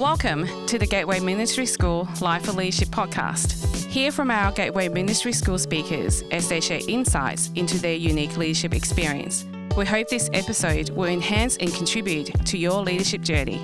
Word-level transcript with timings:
Welcome 0.00 0.66
to 0.66 0.76
the 0.78 0.86
Gateway 0.86 1.20
Ministry 1.20 1.66
School 1.66 2.08
Life 2.20 2.46
for 2.46 2.52
Leadership 2.52 2.88
podcast. 2.88 3.86
Hear 3.86 4.10
from 4.10 4.28
our 4.30 4.50
Gateway 4.50 4.88
Ministry 4.88 5.32
School 5.32 5.56
speakers 5.56 6.22
as 6.32 6.48
they 6.48 6.60
share 6.60 6.80
insights 6.88 7.50
into 7.54 7.78
their 7.78 7.94
unique 7.94 8.36
leadership 8.36 8.74
experience. 8.74 9.46
We 9.76 9.84
hope 9.86 10.08
this 10.08 10.28
episode 10.32 10.90
will 10.90 11.04
enhance 11.04 11.56
and 11.58 11.72
contribute 11.72 12.26
to 12.46 12.58
your 12.58 12.82
leadership 12.82 13.20
journey. 13.20 13.60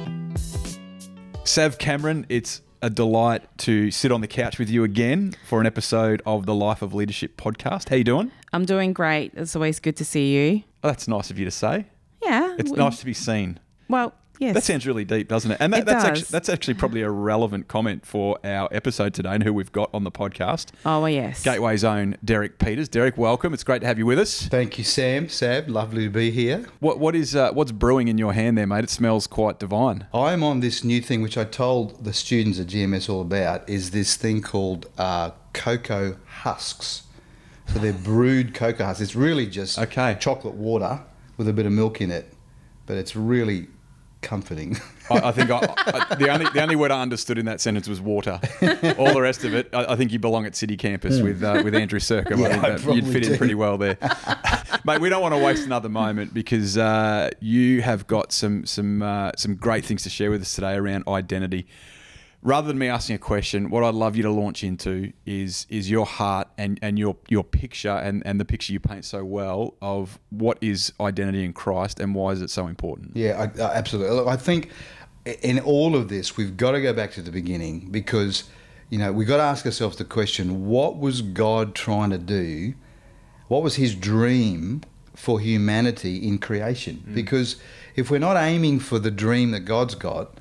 Sav 1.42 1.78
Cameron, 1.78 2.26
it's 2.28 2.62
a 2.80 2.90
delight 2.90 3.42
to 3.58 3.90
sit 3.90 4.12
on 4.12 4.20
the 4.20 4.28
couch 4.28 4.58
with 4.60 4.70
you 4.70 4.84
again 4.84 5.34
for 5.48 5.60
an 5.60 5.66
episode 5.66 6.22
of 6.26 6.46
the 6.46 6.54
Life 6.54 6.80
of 6.82 6.94
Leadership 6.94 7.36
podcast. 7.36 7.88
How 7.88 7.96
you 7.96 8.04
doing? 8.04 8.30
I'm 8.52 8.64
doing 8.64 8.92
great. 8.92 9.32
It's 9.34 9.56
always 9.56 9.80
good 9.80 9.96
to 9.96 10.04
see 10.04 10.34
you. 10.36 10.62
Oh, 10.84 10.88
that's 10.88 11.08
nice 11.08 11.30
of 11.30 11.38
you 11.40 11.44
to 11.44 11.50
say. 11.50 11.86
Yeah. 12.22 12.54
It's 12.58 12.70
we- 12.70 12.76
nice 12.76 13.00
to 13.00 13.04
be 13.06 13.14
seen. 13.14 13.58
Well, 13.88 14.14
yes. 14.40 14.54
That 14.54 14.64
sounds 14.64 14.84
really 14.86 15.04
deep, 15.04 15.28
doesn't 15.28 15.52
it? 15.52 15.58
And 15.60 15.72
that, 15.72 15.80
It 15.80 15.86
that's 15.86 16.02
does. 16.02 16.10
actually 16.10 16.26
that's 16.32 16.48
actually 16.48 16.74
probably 16.74 17.02
a 17.02 17.10
relevant 17.10 17.68
comment 17.68 18.04
for 18.04 18.38
our 18.44 18.68
episode 18.72 19.14
today 19.14 19.30
and 19.30 19.44
who 19.44 19.52
we've 19.54 19.70
got 19.70 19.88
on 19.94 20.02
the 20.02 20.10
podcast. 20.10 20.70
Oh, 20.84 21.00
well, 21.00 21.08
yes. 21.08 21.42
Gateway's 21.44 21.84
own 21.84 22.16
Derek 22.24 22.58
Peters. 22.58 22.88
Derek, 22.88 23.16
welcome. 23.16 23.54
It's 23.54 23.62
great 23.62 23.80
to 23.82 23.86
have 23.86 23.98
you 23.98 24.06
with 24.06 24.18
us. 24.18 24.48
Thank 24.48 24.76
you, 24.78 24.82
Sam. 24.84 25.28
Sab, 25.28 25.68
lovely 25.68 26.04
to 26.06 26.10
be 26.10 26.32
here. 26.32 26.66
What 26.80 26.98
what 26.98 27.14
is 27.14 27.36
uh, 27.36 27.52
what's 27.52 27.70
brewing 27.72 28.08
in 28.08 28.18
your 28.18 28.32
hand 28.32 28.58
there, 28.58 28.66
mate? 28.66 28.82
It 28.84 28.90
smells 28.90 29.28
quite 29.28 29.60
divine. 29.60 30.06
I'm 30.12 30.42
on 30.42 30.58
this 30.60 30.82
new 30.82 31.00
thing, 31.00 31.22
which 31.22 31.38
I 31.38 31.44
told 31.44 32.04
the 32.04 32.12
students 32.12 32.58
at 32.58 32.66
GMS 32.66 33.08
all 33.08 33.20
about, 33.20 33.68
is 33.68 33.92
this 33.92 34.16
thing 34.16 34.42
called 34.42 34.88
uh, 34.98 35.30
cocoa 35.52 36.16
husks. 36.26 37.02
So 37.66 37.78
they're 37.78 37.92
brewed 37.92 38.54
cocoa 38.54 38.84
husks. 38.86 39.00
It's 39.00 39.14
really 39.14 39.46
just 39.46 39.78
Okay. 39.78 40.16
chocolate 40.18 40.54
water 40.54 41.02
with 41.36 41.48
a 41.48 41.52
bit 41.52 41.66
of 41.66 41.72
milk 41.72 42.00
in 42.00 42.10
it, 42.10 42.32
but 42.86 42.96
it's 42.96 43.14
really 43.14 43.68
comforting. 44.22 44.76
I, 45.10 45.28
I 45.28 45.32
think 45.32 45.50
I, 45.50 45.58
I, 45.58 46.14
the 46.14 46.28
only 46.30 46.46
the 46.52 46.62
only 46.62 46.76
word 46.76 46.90
I 46.90 47.02
understood 47.02 47.38
in 47.38 47.46
that 47.46 47.60
sentence 47.60 47.88
was 47.88 48.00
water. 48.00 48.40
All 48.98 49.12
the 49.12 49.20
rest 49.20 49.44
of 49.44 49.54
it, 49.54 49.68
I, 49.72 49.92
I 49.92 49.96
think 49.96 50.12
you 50.12 50.18
belong 50.18 50.46
at 50.46 50.54
City 50.56 50.76
Campus 50.76 51.20
with 51.20 51.42
uh, 51.42 51.62
with 51.64 51.74
Andrew 51.74 51.98
Sercombe. 51.98 52.40
Yeah, 52.40 52.60
I 52.62 52.76
think 52.76 52.88
I 52.88 52.92
you'd 52.94 53.06
fit 53.06 53.26
in 53.26 53.38
pretty 53.38 53.54
well 53.54 53.78
there, 53.78 53.98
mate. 54.84 55.00
We 55.00 55.08
don't 55.08 55.22
want 55.22 55.34
to 55.34 55.42
waste 55.42 55.64
another 55.66 55.88
moment 55.88 56.34
because 56.34 56.76
uh, 56.76 57.30
you 57.40 57.82
have 57.82 58.06
got 58.06 58.32
some 58.32 58.66
some 58.66 59.02
uh, 59.02 59.32
some 59.36 59.56
great 59.56 59.84
things 59.84 60.02
to 60.04 60.10
share 60.10 60.30
with 60.30 60.42
us 60.42 60.54
today 60.54 60.74
around 60.74 61.04
identity. 61.08 61.66
Rather 62.42 62.68
than 62.68 62.78
me 62.78 62.88
asking 62.88 63.16
a 63.16 63.18
question, 63.18 63.68
what 63.68 63.84
I'd 63.84 63.94
love 63.94 64.16
you 64.16 64.22
to 64.22 64.30
launch 64.30 64.64
into 64.64 65.12
is 65.26 65.66
is 65.68 65.90
your 65.90 66.06
heart 66.06 66.48
and, 66.56 66.78
and 66.80 66.98
your 66.98 67.16
your 67.28 67.44
picture 67.44 67.90
and, 67.90 68.22
and 68.24 68.40
the 68.40 68.46
picture 68.46 68.72
you 68.72 68.80
paint 68.80 69.04
so 69.04 69.24
well 69.24 69.74
of 69.82 70.18
what 70.30 70.56
is 70.62 70.90
identity 71.00 71.44
in 71.44 71.52
Christ 71.52 72.00
and 72.00 72.14
why 72.14 72.30
is 72.30 72.40
it 72.40 72.48
so 72.48 72.66
important. 72.66 73.14
Yeah, 73.14 73.50
I, 73.58 73.62
I, 73.62 73.74
absolutely. 73.74 74.16
Look, 74.16 74.26
I 74.26 74.36
think 74.36 74.70
in 75.42 75.58
all 75.60 75.94
of 75.94 76.08
this, 76.08 76.36
we've 76.36 76.56
got 76.56 76.72
to 76.72 76.80
go 76.80 76.92
back 76.92 77.12
to 77.12 77.22
the 77.22 77.30
beginning 77.30 77.88
because, 77.90 78.44
you 78.88 78.98
know, 78.98 79.12
we've 79.12 79.28
got 79.28 79.36
to 79.36 79.42
ask 79.42 79.66
ourselves 79.66 79.96
the 79.96 80.04
question 80.04 80.66
what 80.66 80.98
was 80.98 81.22
God 81.22 81.74
trying 81.74 82.10
to 82.10 82.18
do? 82.18 82.74
What 83.48 83.62
was 83.62 83.76
his 83.76 83.94
dream 83.94 84.82
for 85.14 85.40
humanity 85.40 86.26
in 86.26 86.38
creation? 86.38 87.04
Mm. 87.06 87.14
Because 87.14 87.56
if 87.96 88.10
we're 88.10 88.18
not 88.18 88.36
aiming 88.36 88.80
for 88.80 88.98
the 88.98 89.10
dream 89.10 89.50
that 89.50 89.60
God's 89.60 89.94
got, 89.94 90.39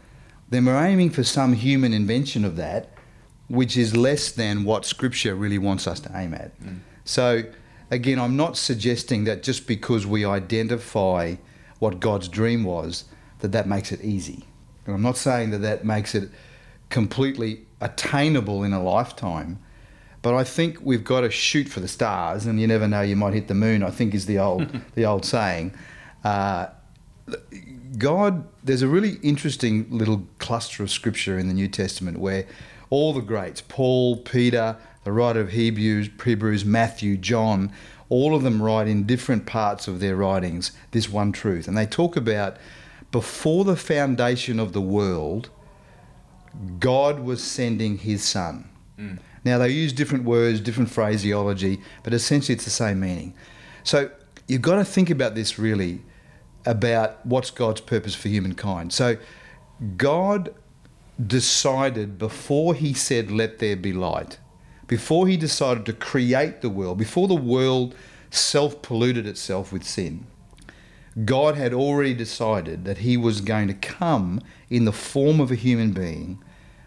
then 0.50 0.66
we're 0.66 0.83
aiming 0.83 1.11
for 1.11 1.23
some 1.23 1.53
human 1.53 1.94
invention 1.94 2.44
of 2.44 2.55
that, 2.55 2.89
which 3.47 3.78
is 3.78 3.95
less 3.95 4.31
than 4.31 4.64
what 4.64 4.86
Scripture 4.86 5.36
really 5.36 5.58
wants 5.58 5.88
us 5.88 6.00
to 6.02 6.11
aim 6.16 6.33
at. 6.33 6.52
So, 7.06 7.44
again, 7.91 8.19
I'm 8.19 8.36
not 8.36 8.58
suggesting 8.58 9.23
that 9.25 9.44
just 9.44 9.67
because 9.67 10.06
we 10.06 10.25
identify 10.25 11.36
what 11.80 12.00
God's 12.00 12.28
dream 12.28 12.64
was, 12.64 13.06
that 13.39 13.52
that 13.52 13.67
makes 13.67 13.91
it 13.91 14.03
easy. 14.03 14.45
And 14.86 14.95
I'm 14.95 15.02
not 15.02 15.17
saying 15.17 15.52
that 15.52 15.59
that 15.59 15.86
makes 15.86 16.16
it 16.16 16.30
completely 16.89 17.61
attainable 17.81 18.63
in 18.63 18.73
a 18.73 18.81
lifetime. 18.81 19.59
But 20.22 20.34
I 20.36 20.44
think 20.44 20.80
we've 20.81 21.03
got 21.03 21.22
to 21.22 21.31
shoot 21.31 21.69
for 21.69 21.80
the 21.80 21.88
stars, 21.88 22.45
and 22.45 22.59
you 22.59 22.67
never 22.67 22.88
know, 22.88 23.01
you 23.01 23.16
might 23.16 23.34
hit 23.34 23.47
the 23.47 23.53
moon. 23.53 23.84
I 23.84 23.90
think 23.90 24.13
is 24.13 24.25
the 24.25 24.40
old 24.40 24.68
the 24.95 25.06
old 25.06 25.25
saying. 25.25 25.74
Uh, 26.24 26.68
God, 27.97 28.47
there's 28.63 28.81
a 28.81 28.88
really 28.88 29.17
interesting 29.23 29.88
little 29.89 30.27
cluster 30.38 30.83
of 30.83 30.91
scripture 30.91 31.39
in 31.39 31.47
the 31.47 31.53
New 31.53 31.67
Testament 31.67 32.19
where 32.19 32.45
all 32.89 33.13
the 33.13 33.22
greats, 33.22 33.61
Paul, 33.61 34.17
Peter, 34.17 34.77
the 35.03 35.11
writer 35.11 35.39
of 35.39 35.51
Hebrews, 35.51 36.09
Hebrews, 36.23 36.66
Matthew, 36.66 37.17
John, 37.17 37.72
all 38.09 38.35
of 38.35 38.44
them 38.44 38.61
write 38.61 38.88
in 38.88 39.05
different 39.05 39.45
parts 39.45 39.88
of 39.88 40.00
their 40.00 40.16
writings 40.16 40.72
this 40.91 41.09
one 41.09 41.31
truth. 41.31 41.67
And 41.67 41.77
they 41.77 41.85
talk 41.85 42.16
about 42.16 42.57
before 43.11 43.63
the 43.63 43.75
foundation 43.75 44.59
of 44.59 44.73
the 44.73 44.81
world, 44.81 45.50
God 46.79 47.21
was 47.21 47.44
sending 47.44 48.00
his 48.00 48.23
son. 48.23 48.69
Mm. 49.00 49.19
Now, 49.45 49.57
they 49.57 49.69
use 49.69 49.94
different 49.94 50.25
words, 50.25 50.59
different 50.59 50.89
phraseology, 50.89 51.79
but 52.03 52.13
essentially 52.13 52.56
it's 52.56 52.66
the 52.66 52.71
same 52.71 53.00
meaning. 53.00 53.33
So, 53.83 54.11
you've 54.47 54.61
got 54.61 54.75
to 54.75 54.85
think 54.85 55.09
about 55.09 55.33
this 55.35 55.57
really 55.57 56.01
about 56.69 57.25
what's 57.25 57.50
God's 57.50 57.81
purpose 57.81 58.13
for 58.13 58.28
humankind. 58.28 58.94
So, 58.94 59.18
God 59.97 60.53
decided 61.25 62.19
before 62.19 62.75
he 62.75 62.94
said, 62.94 63.31
Let 63.31 63.57
there 63.57 63.75
be 63.75 63.91
light, 63.91 64.38
before 64.88 65.28
he 65.28 65.35
decided 65.35 65.85
to 65.88 65.94
create 65.94 66.62
the 66.62 66.69
world, 66.69 67.00
before 67.00 67.28
the 67.28 67.34
world 67.34 67.96
self 68.30 68.84
polluted 68.84 69.25
itself 69.25 69.74
with 69.74 69.84
sin, 69.84 70.28
God 71.25 71.56
had 71.56 71.74
already 71.74 72.13
decided 72.13 72.86
that 72.86 73.00
he 73.00 73.18
was 73.18 73.41
going 73.41 73.68
to 73.68 73.74
come 73.74 74.40
in 74.69 74.86
the 74.86 74.94
form 74.94 75.40
of 75.40 75.51
a 75.51 75.56
human 75.56 75.91
being 75.91 76.40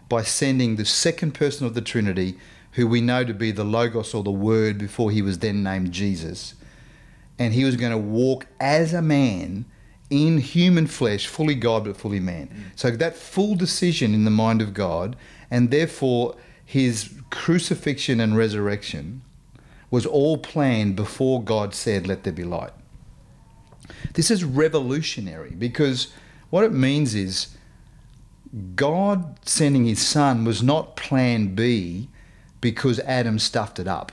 by 0.07 0.23
sending 0.23 0.77
the 0.77 0.85
second 0.85 1.33
person 1.33 1.67
of 1.67 1.73
the 1.73 1.81
Trinity, 1.81 2.37
who 2.73 2.87
we 2.87 3.01
know 3.01 3.25
to 3.25 3.33
be 3.33 3.51
the 3.51 3.65
Logos 3.65 4.13
or 4.13 4.23
the 4.23 4.31
Word 4.31 4.77
before 4.77 5.11
he 5.11 5.21
was 5.21 5.39
then 5.39 5.61
named 5.61 5.91
Jesus. 5.91 6.55
And 7.37 7.53
he 7.53 7.65
was 7.65 7.75
going 7.75 7.91
to 7.91 7.97
walk 7.97 8.47
as 8.61 8.93
a 8.93 9.01
man 9.01 9.65
in 10.13 10.37
human 10.37 10.85
flesh, 10.85 11.25
fully 11.25 11.55
God 11.55 11.85
but 11.85 11.97
fully 11.97 12.19
man. 12.19 12.47
Mm. 12.47 12.63
So 12.75 12.91
that 12.91 13.15
full 13.15 13.55
decision 13.55 14.13
in 14.13 14.25
the 14.25 14.31
mind 14.31 14.61
of 14.61 14.73
God, 14.73 15.15
and 15.49 15.71
therefore 15.71 16.35
his 16.63 17.09
crucifixion 17.31 18.19
and 18.19 18.37
resurrection, 18.37 19.23
was 19.89 20.05
all 20.05 20.37
planned 20.37 20.95
before 20.95 21.43
God 21.43 21.73
said, 21.73 22.05
Let 22.05 22.23
there 22.23 22.33
be 22.33 22.43
light. 22.43 22.73
This 24.13 24.29
is 24.29 24.43
revolutionary 24.43 25.51
because 25.51 26.13
what 26.51 26.63
it 26.63 26.71
means 26.71 27.15
is 27.15 27.57
God 28.75 29.39
sending 29.47 29.85
his 29.85 29.99
son 29.99 30.45
was 30.45 30.61
not 30.61 30.95
plan 30.95 31.55
B 31.55 32.07
because 32.61 32.99
Adam 32.99 33.39
stuffed 33.39 33.79
it 33.79 33.87
up. 33.87 34.11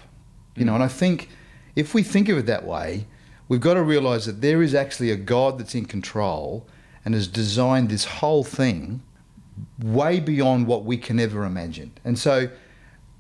You 0.57 0.65
know, 0.65 0.73
mm. 0.73 0.77
and 0.77 0.85
I 0.85 0.89
think 0.89 1.29
if 1.77 1.93
we 1.93 2.03
think 2.03 2.31
of 2.31 2.39
it 2.39 2.47
that 2.47 2.65
way, 2.65 3.07
we've 3.51 3.61
got 3.61 3.75
to 3.75 3.83
realize 3.83 4.27
that 4.27 4.41
there 4.41 4.63
is 4.63 4.77
actually 4.77 5.11
a 5.11 5.17
God 5.17 5.59
that's 5.59 5.75
in 5.75 5.85
control 5.85 6.67
and 7.05 7.15
has 7.15 7.27
designed 7.27 7.89
this 7.89 8.05
whole 8.05 8.45
thing 8.45 9.03
way 9.83 10.21
beyond 10.21 10.69
what 10.69 10.85
we 10.85 10.97
can 10.97 11.19
ever 11.19 11.45
imagine. 11.45 11.91
And 12.05 12.17
so 12.17 12.49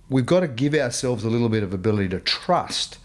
we've 0.08 0.24
got 0.24 0.40
to 0.40 0.48
give 0.48 0.72
ourselves 0.72 1.24
a 1.24 1.28
little 1.28 1.48
bit 1.48 1.64
of 1.64 1.74
ability 1.74 2.10
to 2.10 2.20
trust 2.20 2.98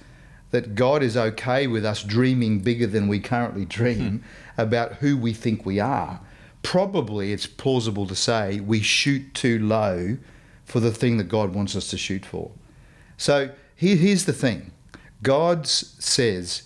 that 0.51 0.75
God 0.75 1.01
is 1.01 1.17
okay 1.17 1.65
with 1.65 1.83
us 1.83 2.03
dreaming 2.03 2.59
bigger 2.59 2.85
than 2.85 3.07
we 3.07 3.19
currently 3.19 3.65
dream 3.79 4.19
hmm. 4.19 4.61
about 4.61 4.97
who 4.97 5.17
we 5.17 5.33
think 5.33 5.65
we 5.65 5.79
are. 5.79 6.21
Probably 6.61 7.33
it's 7.33 7.47
plausible 7.47 8.05
to 8.05 8.15
say 8.15 8.59
we 8.59 8.81
shoot 8.81 9.33
too 9.33 9.57
low 9.57 10.17
for 10.63 10.79
the 10.79 10.91
thing 10.91 11.17
that 11.17 11.27
God 11.27 11.55
wants 11.55 11.75
us 11.75 11.89
to 11.89 11.97
shoot 11.97 12.23
for. 12.23 12.51
So 13.17 13.49
here, 13.75 13.95
here's 13.95 14.25
the 14.25 14.33
thing 14.33 14.71
God 15.23 15.65
says, 15.65 16.64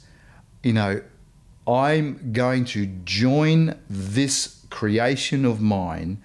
you 0.64 0.74
know, 0.74 1.02
I'm 1.68 2.32
going 2.34 2.66
to 2.66 2.86
join 3.06 3.80
this 3.90 4.66
creation 4.70 5.46
of 5.46 5.62
mine 5.62 6.22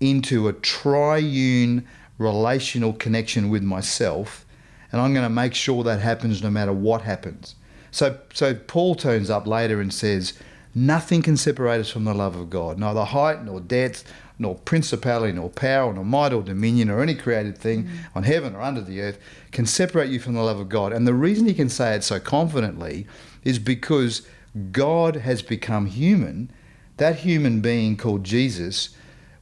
into 0.00 0.48
a 0.48 0.52
triune 0.52 1.86
relational 2.18 2.92
connection 2.92 3.48
with 3.48 3.62
myself, 3.62 4.44
and 4.92 5.00
I'm 5.00 5.12
going 5.12 5.24
to 5.24 5.30
make 5.30 5.54
sure 5.54 5.82
that 5.84 6.00
happens 6.00 6.42
no 6.42 6.50
matter 6.50 6.72
what 6.72 7.02
happens. 7.02 7.54
So, 7.90 8.18
so 8.32 8.54
Paul 8.54 8.94
turns 8.94 9.30
up 9.30 9.46
later 9.46 9.80
and 9.80 9.92
says, 9.92 10.34
Nothing 10.76 11.22
can 11.22 11.36
separate 11.36 11.80
us 11.80 11.90
from 11.90 12.04
the 12.04 12.14
love 12.14 12.34
of 12.34 12.50
God, 12.50 12.78
neither 12.80 13.04
height 13.04 13.44
nor 13.44 13.60
depth, 13.60 14.02
nor 14.40 14.56
principality, 14.56 15.32
nor 15.32 15.48
power, 15.48 15.92
nor 15.94 16.04
might, 16.04 16.32
or 16.32 16.42
dominion, 16.42 16.90
or 16.90 17.00
any 17.00 17.14
created 17.14 17.56
thing 17.56 17.84
mm. 17.84 17.90
on 18.16 18.24
heaven 18.24 18.56
or 18.56 18.60
under 18.60 18.80
the 18.80 19.00
earth 19.00 19.18
can 19.52 19.66
separate 19.66 20.10
you 20.10 20.18
from 20.18 20.34
the 20.34 20.42
love 20.42 20.58
of 20.58 20.68
God. 20.68 20.92
And 20.92 21.06
the 21.06 21.14
reason 21.14 21.46
he 21.46 21.54
can 21.54 21.68
say 21.68 21.94
it 21.94 22.02
so 22.02 22.18
confidently 22.18 23.06
is 23.44 23.58
because 23.58 24.22
God 24.72 25.16
has 25.16 25.42
become 25.42 25.86
human. 25.86 26.50
That 26.96 27.16
human 27.16 27.60
being 27.60 27.96
called 27.96 28.24
Jesus 28.24 28.96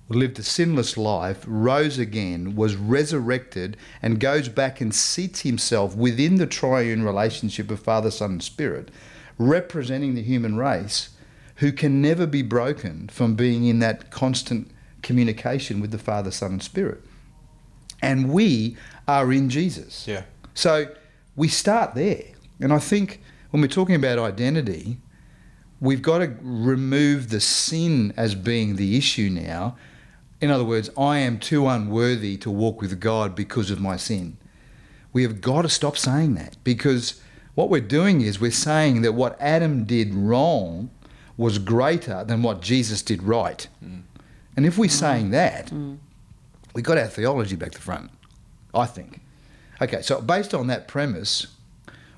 lived 0.08 0.38
a 0.38 0.42
sinless 0.42 0.96
life, 0.96 1.44
rose 1.46 1.98
again, 1.98 2.54
was 2.54 2.76
resurrected, 2.76 3.76
and 4.02 4.20
goes 4.20 4.48
back 4.48 4.80
and 4.80 4.94
seats 4.94 5.40
himself 5.40 5.96
within 5.96 6.36
the 6.36 6.46
triune 6.46 7.02
relationship 7.02 7.70
of 7.70 7.80
Father, 7.80 8.10
Son, 8.10 8.32
and 8.32 8.42
Spirit, 8.42 8.90
representing 9.38 10.14
the 10.14 10.22
human 10.22 10.56
race, 10.56 11.10
who 11.56 11.72
can 11.72 12.02
never 12.02 12.26
be 12.26 12.42
broken 12.42 13.08
from 13.08 13.34
being 13.34 13.64
in 13.64 13.78
that 13.78 14.10
constant 14.10 14.70
communication 15.02 15.80
with 15.80 15.90
the 15.90 15.98
Father, 15.98 16.30
Son, 16.30 16.52
and 16.52 16.62
Spirit. 16.62 17.02
And 18.00 18.32
we 18.32 18.76
are 19.06 19.32
in 19.32 19.48
Jesus. 19.48 20.06
Yeah. 20.08 20.24
So 20.54 20.86
we 21.36 21.48
start 21.48 21.94
there. 21.94 22.24
And 22.60 22.72
I 22.72 22.78
think 22.78 23.20
when 23.52 23.60
we're 23.60 23.68
talking 23.68 23.94
about 23.94 24.18
identity, 24.18 24.98
we've 25.78 26.02
got 26.02 26.18
to 26.18 26.34
remove 26.40 27.28
the 27.28 27.38
sin 27.38 28.12
as 28.16 28.34
being 28.34 28.76
the 28.76 28.96
issue 28.96 29.28
now. 29.30 29.76
In 30.40 30.50
other 30.50 30.64
words, 30.64 30.90
I 30.98 31.18
am 31.18 31.38
too 31.38 31.68
unworthy 31.68 32.36
to 32.38 32.50
walk 32.50 32.80
with 32.80 32.98
God 32.98 33.36
because 33.36 33.70
of 33.70 33.78
my 33.78 33.96
sin. 33.96 34.38
We 35.12 35.22
have 35.22 35.42
got 35.42 35.62
to 35.62 35.68
stop 35.68 35.98
saying 35.98 36.34
that 36.34 36.56
because 36.64 37.20
what 37.54 37.68
we're 37.68 37.82
doing 37.82 38.22
is 38.22 38.40
we're 38.40 38.50
saying 38.50 39.02
that 39.02 39.12
what 39.12 39.38
Adam 39.38 39.84
did 39.84 40.14
wrong 40.14 40.90
was 41.36 41.58
greater 41.58 42.24
than 42.24 42.42
what 42.42 42.62
Jesus 42.62 43.02
did 43.02 43.22
right. 43.22 43.68
Mm. 43.84 44.02
And 44.56 44.64
if 44.64 44.78
we're 44.78 44.86
mm. 44.86 44.98
saying 44.98 45.30
that, 45.32 45.66
mm. 45.66 45.98
we've 46.74 46.84
got 46.84 46.96
our 46.96 47.06
theology 47.06 47.56
back 47.56 47.72
to 47.72 47.80
front, 47.82 48.10
I 48.72 48.86
think. 48.86 49.20
Okay, 49.82 50.00
so 50.00 50.22
based 50.22 50.54
on 50.54 50.68
that 50.68 50.88
premise, 50.88 51.48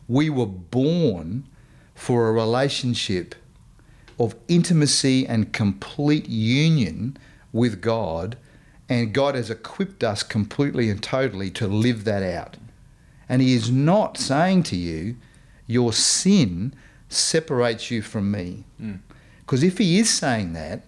we 0.09 0.31
were 0.31 0.47
born 0.47 1.47
for 1.95 2.29
a 2.29 2.33
relationship 2.33 3.35
of 4.19 4.35
intimacy 4.49 5.27
and 5.27 5.53
complete 5.53 6.29
union 6.29 7.17
with 7.53 7.81
God, 7.81 8.37
and 8.89 9.13
God 9.13 9.35
has 9.35 9.51
equipped 9.51 10.05
us 10.05 10.23
completely 10.23 10.91
and 10.91 11.03
totally 11.03 11.51
to 11.53 11.67
live 11.67 12.05
that 12.05 12.23
out. 12.23 12.57
And 13.29 13.41
He 13.41 13.55
is 13.55 13.71
not 13.71 14.19
saying 14.19 14.65
to 14.65 14.77
you, 14.77 15.17
Your 15.67 15.93
sin 15.93 16.75
separates 17.09 17.91
you 17.91 18.03
from 18.03 18.31
me. 18.31 18.65
Mm. 18.81 19.01
Because 19.41 19.63
if 19.63 19.79
He 19.79 19.99
is 19.99 20.11
saying 20.11 20.53
that, 20.53 20.83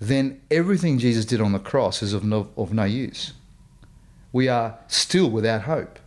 then 0.00 0.40
everything 0.50 0.98
Jesus 0.98 1.24
did 1.24 1.40
on 1.40 1.52
the 1.52 1.58
cross 1.58 2.02
is 2.02 2.12
of 2.12 2.24
no, 2.24 2.50
of 2.56 2.72
no 2.72 2.84
use. 2.84 3.32
We 4.32 4.48
are 4.48 4.78
still 4.88 5.30
without 5.30 5.62
hope. 5.62 5.98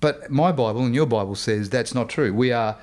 But 0.00 0.30
my 0.30 0.50
Bible 0.50 0.82
and 0.82 0.94
your 0.94 1.06
Bible 1.06 1.34
says 1.34 1.70
that's 1.70 1.94
not 1.94 2.08
true. 2.08 2.32
We 2.32 2.52
are 2.52 2.78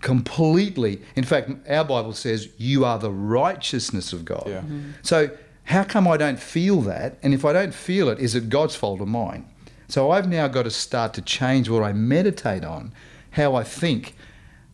completely, 0.00 1.02
in 1.16 1.24
fact, 1.24 1.50
our 1.68 1.84
Bible 1.84 2.12
says 2.12 2.48
you 2.56 2.84
are 2.84 2.98
the 2.98 3.10
righteousness 3.10 4.12
of 4.12 4.24
God. 4.24 4.44
Yeah. 4.46 4.62
So, 5.02 5.30
how 5.64 5.84
come 5.84 6.08
I 6.08 6.16
don't 6.16 6.40
feel 6.40 6.80
that? 6.82 7.18
And 7.22 7.32
if 7.34 7.44
I 7.44 7.52
don't 7.52 7.74
feel 7.74 8.08
it, 8.08 8.18
is 8.18 8.34
it 8.34 8.48
God's 8.48 8.74
fault 8.74 9.00
or 9.00 9.06
mine? 9.06 9.48
So, 9.88 10.10
I've 10.10 10.28
now 10.28 10.48
got 10.48 10.62
to 10.64 10.70
start 10.70 11.14
to 11.14 11.22
change 11.22 11.68
what 11.68 11.82
I 11.82 11.92
meditate 11.92 12.64
on, 12.64 12.92
how 13.32 13.54
I 13.54 13.64
think. 13.64 14.16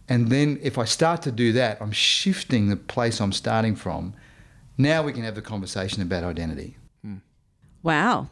And 0.09 0.29
then, 0.29 0.59
if 0.63 0.79
I 0.79 0.85
start 0.85 1.23
to 1.23 1.33
do 1.33 1.53
that, 1.55 1.81
I'm 1.81 1.93
shifting 1.93 2.69
the 2.69 2.77
place 2.77 3.21
I'm 3.21 3.33
starting 3.33 3.75
from. 3.75 4.15
Now 4.79 5.03
we 5.03 5.13
can 5.13 5.23
have 5.23 5.35
the 5.35 5.43
conversation 5.43 6.03
about 6.03 6.25
identity. 6.25 6.77
Wow. 7.83 8.29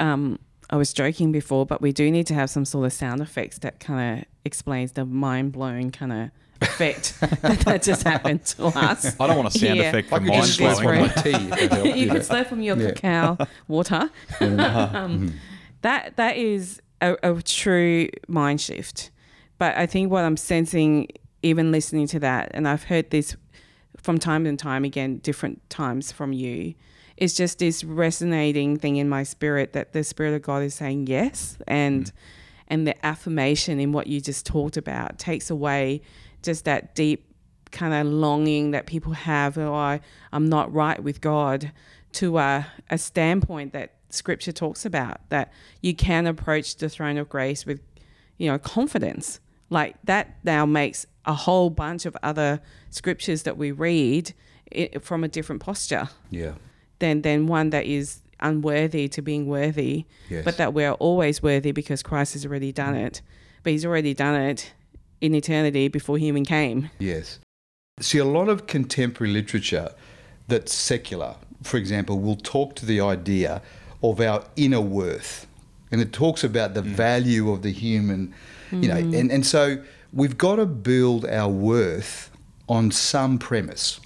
Um, 0.00 0.40
I 0.70 0.76
was 0.76 0.92
joking 0.92 1.32
before, 1.32 1.66
but 1.66 1.82
we 1.82 1.92
do 1.92 2.10
need 2.10 2.26
to 2.28 2.34
have 2.34 2.48
some 2.48 2.64
sort 2.64 2.86
of 2.86 2.92
sound 2.92 3.20
effects 3.20 3.58
that 3.58 3.80
kind 3.80 4.20
of 4.20 4.24
explains 4.44 4.92
the 4.92 5.04
mind 5.04 5.52
blowing 5.52 5.90
kind 5.90 6.12
of 6.12 6.30
effect 6.62 7.18
that, 7.20 7.60
that 7.64 7.82
just 7.82 8.04
happened 8.04 8.44
to 8.44 8.66
us. 8.66 9.18
I 9.18 9.26
don't 9.26 9.36
want 9.36 9.48
a 9.54 9.58
sound 9.58 9.76
Yeah. 9.78 9.88
effect 9.88 10.12
I 10.12 10.18
for 10.18 10.22
mind 10.24 10.44
just 10.44 10.60
slurp 10.60 10.82
blowing. 10.82 11.00
my 11.00 11.08
tea. 11.08 11.30
if 11.30 11.62
it 11.62 11.72
helped, 11.72 11.96
you 11.96 12.06
know. 12.06 12.12
could 12.14 12.22
slurp 12.22 12.46
from 12.46 12.62
your 12.62 12.76
Yeah. 12.78 12.92
cacao 12.92 13.38
water. 13.66 14.10
um, 14.40 15.34
that 15.82 16.16
that 16.16 16.36
is 16.36 16.80
a, 17.00 17.16
a 17.22 17.42
true 17.42 18.08
mind 18.28 18.60
shift. 18.60 19.10
But 19.58 19.76
I 19.76 19.86
think 19.86 20.10
what 20.10 20.24
I'm 20.24 20.36
sensing, 20.36 21.08
even 21.42 21.72
listening 21.72 22.06
to 22.08 22.20
that, 22.20 22.50
and 22.54 22.68
I've 22.68 22.84
heard 22.84 23.10
this 23.10 23.36
from 23.96 24.18
time 24.18 24.46
and 24.46 24.58
time 24.58 24.84
again, 24.84 25.18
different 25.18 25.68
times 25.68 26.12
from 26.12 26.32
you, 26.32 26.74
is 27.20 27.34
just 27.34 27.58
this 27.58 27.84
resonating 27.84 28.78
thing 28.78 28.96
in 28.96 29.08
my 29.08 29.22
spirit 29.22 29.74
that 29.74 29.92
the 29.92 30.02
spirit 30.02 30.34
of 30.34 30.42
God 30.42 30.62
is 30.62 30.74
saying 30.74 31.06
yes, 31.06 31.58
and 31.68 32.06
mm. 32.06 32.12
and 32.68 32.86
the 32.86 33.06
affirmation 33.06 33.78
in 33.78 33.92
what 33.92 34.06
you 34.06 34.20
just 34.20 34.46
talked 34.46 34.76
about 34.76 35.18
takes 35.18 35.50
away 35.50 36.00
just 36.42 36.64
that 36.64 36.94
deep 36.94 37.26
kind 37.70 37.94
of 37.94 38.12
longing 38.12 38.72
that 38.72 38.86
people 38.86 39.12
have, 39.12 39.56
oh, 39.58 39.74
I, 39.74 40.00
I'm 40.32 40.48
not 40.48 40.72
right 40.72 41.00
with 41.00 41.20
God, 41.20 41.72
to 42.12 42.38
a, 42.38 42.66
a 42.88 42.98
standpoint 42.98 43.72
that 43.72 43.94
Scripture 44.08 44.50
talks 44.50 44.84
about 44.84 45.20
that 45.28 45.52
you 45.80 45.94
can 45.94 46.26
approach 46.26 46.76
the 46.76 46.88
throne 46.88 47.16
of 47.16 47.28
grace 47.28 47.64
with, 47.64 47.80
you 48.38 48.50
know, 48.50 48.58
confidence. 48.58 49.38
Like 49.68 49.94
that 50.04 50.38
now 50.42 50.66
makes 50.66 51.06
a 51.24 51.34
whole 51.34 51.70
bunch 51.70 52.06
of 52.06 52.16
other 52.22 52.60
scriptures 52.88 53.44
that 53.44 53.56
we 53.56 53.70
read 53.70 54.34
from 55.00 55.22
a 55.22 55.28
different 55.28 55.62
posture 55.62 56.08
Yeah. 56.30 56.54
Than 57.00 57.22
than 57.22 57.46
one 57.46 57.70
that 57.70 57.86
is 57.86 58.22
unworthy 58.40 59.08
to 59.08 59.22
being 59.22 59.46
worthy, 59.46 60.06
Yes. 60.28 60.44
but 60.44 60.56
that 60.56 60.72
we're 60.72 60.92
always 60.92 61.42
worthy 61.42 61.72
because 61.72 62.02
Christ 62.02 62.32
has 62.34 62.46
already 62.46 62.72
done 62.72 62.94
it. 62.94 63.20
But 63.62 63.72
He's 63.72 63.84
already 63.84 64.14
done 64.14 64.40
it 64.40 64.72
in 65.20 65.34
eternity 65.34 65.88
before 65.88 66.16
He 66.18 66.28
even 66.28 66.44
came. 66.44 66.90
Yes. 66.98 67.38
See, 68.00 68.18
a 68.18 68.24
lot 68.24 68.48
of 68.48 68.66
contemporary 68.66 69.32
literature 69.32 69.90
that's 70.48 70.72
secular, 70.72 71.36
for 71.62 71.76
example, 71.76 72.18
will 72.18 72.36
talk 72.36 72.74
to 72.76 72.86
the 72.86 73.00
idea 73.00 73.60
of 74.02 74.20
our 74.20 74.44
inner 74.56 74.80
worth. 74.80 75.46
And 75.92 76.00
it 76.00 76.12
talks 76.12 76.42
about 76.42 76.74
the 76.74 76.82
mm. 76.82 76.86
value 76.86 77.50
of 77.50 77.62
the 77.62 77.72
human, 77.72 78.32
you 78.70 78.88
know, 78.88 79.02
mm. 79.02 79.18
and, 79.18 79.30
and 79.30 79.44
so 79.44 79.82
we've 80.12 80.38
got 80.38 80.56
to 80.56 80.66
build 80.66 81.26
our 81.26 81.48
worth 81.48 82.30
on 82.68 82.90
some 82.90 83.38
premise. 83.38 84.00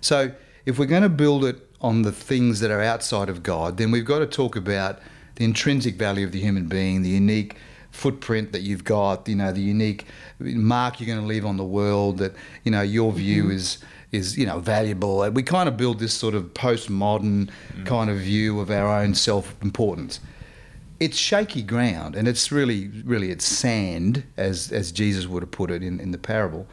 So 0.00 0.32
if 0.64 0.78
we're 0.78 0.86
going 0.86 1.02
to 1.02 1.08
build 1.08 1.44
it 1.44 1.69
on 1.80 2.02
the 2.02 2.12
things 2.12 2.60
that 2.60 2.70
are 2.70 2.82
outside 2.82 3.28
of 3.28 3.42
God, 3.42 3.76
then 3.76 3.90
we've 3.90 4.04
got 4.04 4.18
to 4.18 4.26
talk 4.26 4.56
about 4.56 4.98
the 5.36 5.44
intrinsic 5.44 5.94
value 5.96 6.26
of 6.26 6.32
the 6.32 6.40
human 6.40 6.66
being, 6.66 7.02
the 7.02 7.08
unique 7.08 7.56
footprint 7.90 8.52
that 8.52 8.62
you've 8.62 8.84
got, 8.84 9.26
you 9.28 9.34
know, 9.34 9.52
the 9.52 9.60
unique 9.60 10.04
mark 10.38 11.00
you're 11.00 11.06
going 11.06 11.20
to 11.20 11.26
leave 11.26 11.44
on 11.44 11.56
the 11.56 11.64
world 11.64 12.18
that, 12.18 12.34
you 12.64 12.70
know, 12.70 12.82
your 12.82 13.12
view 13.12 13.44
mm-hmm. 13.44 13.52
is 13.52 13.78
is, 14.12 14.36
you 14.36 14.44
know, 14.44 14.58
valuable. 14.58 15.28
We 15.30 15.44
kind 15.44 15.68
of 15.68 15.76
build 15.76 16.00
this 16.00 16.12
sort 16.12 16.34
of 16.34 16.52
postmodern 16.52 17.48
mm. 17.48 17.86
kind 17.86 18.10
of 18.10 18.18
view 18.18 18.58
of 18.58 18.68
our 18.68 18.88
own 18.88 19.14
self-importance. 19.14 20.18
It's 20.98 21.16
shaky 21.16 21.62
ground 21.62 22.16
and 22.16 22.26
it's 22.26 22.50
really 22.50 22.88
really 23.04 23.30
it's 23.30 23.46
sand 23.46 24.24
as 24.36 24.72
as 24.72 24.92
Jesus 24.92 25.26
would 25.26 25.42
have 25.42 25.52
put 25.52 25.70
it 25.70 25.82
in, 25.82 26.00
in 26.00 26.10
the 26.10 26.18
parable 26.18 26.66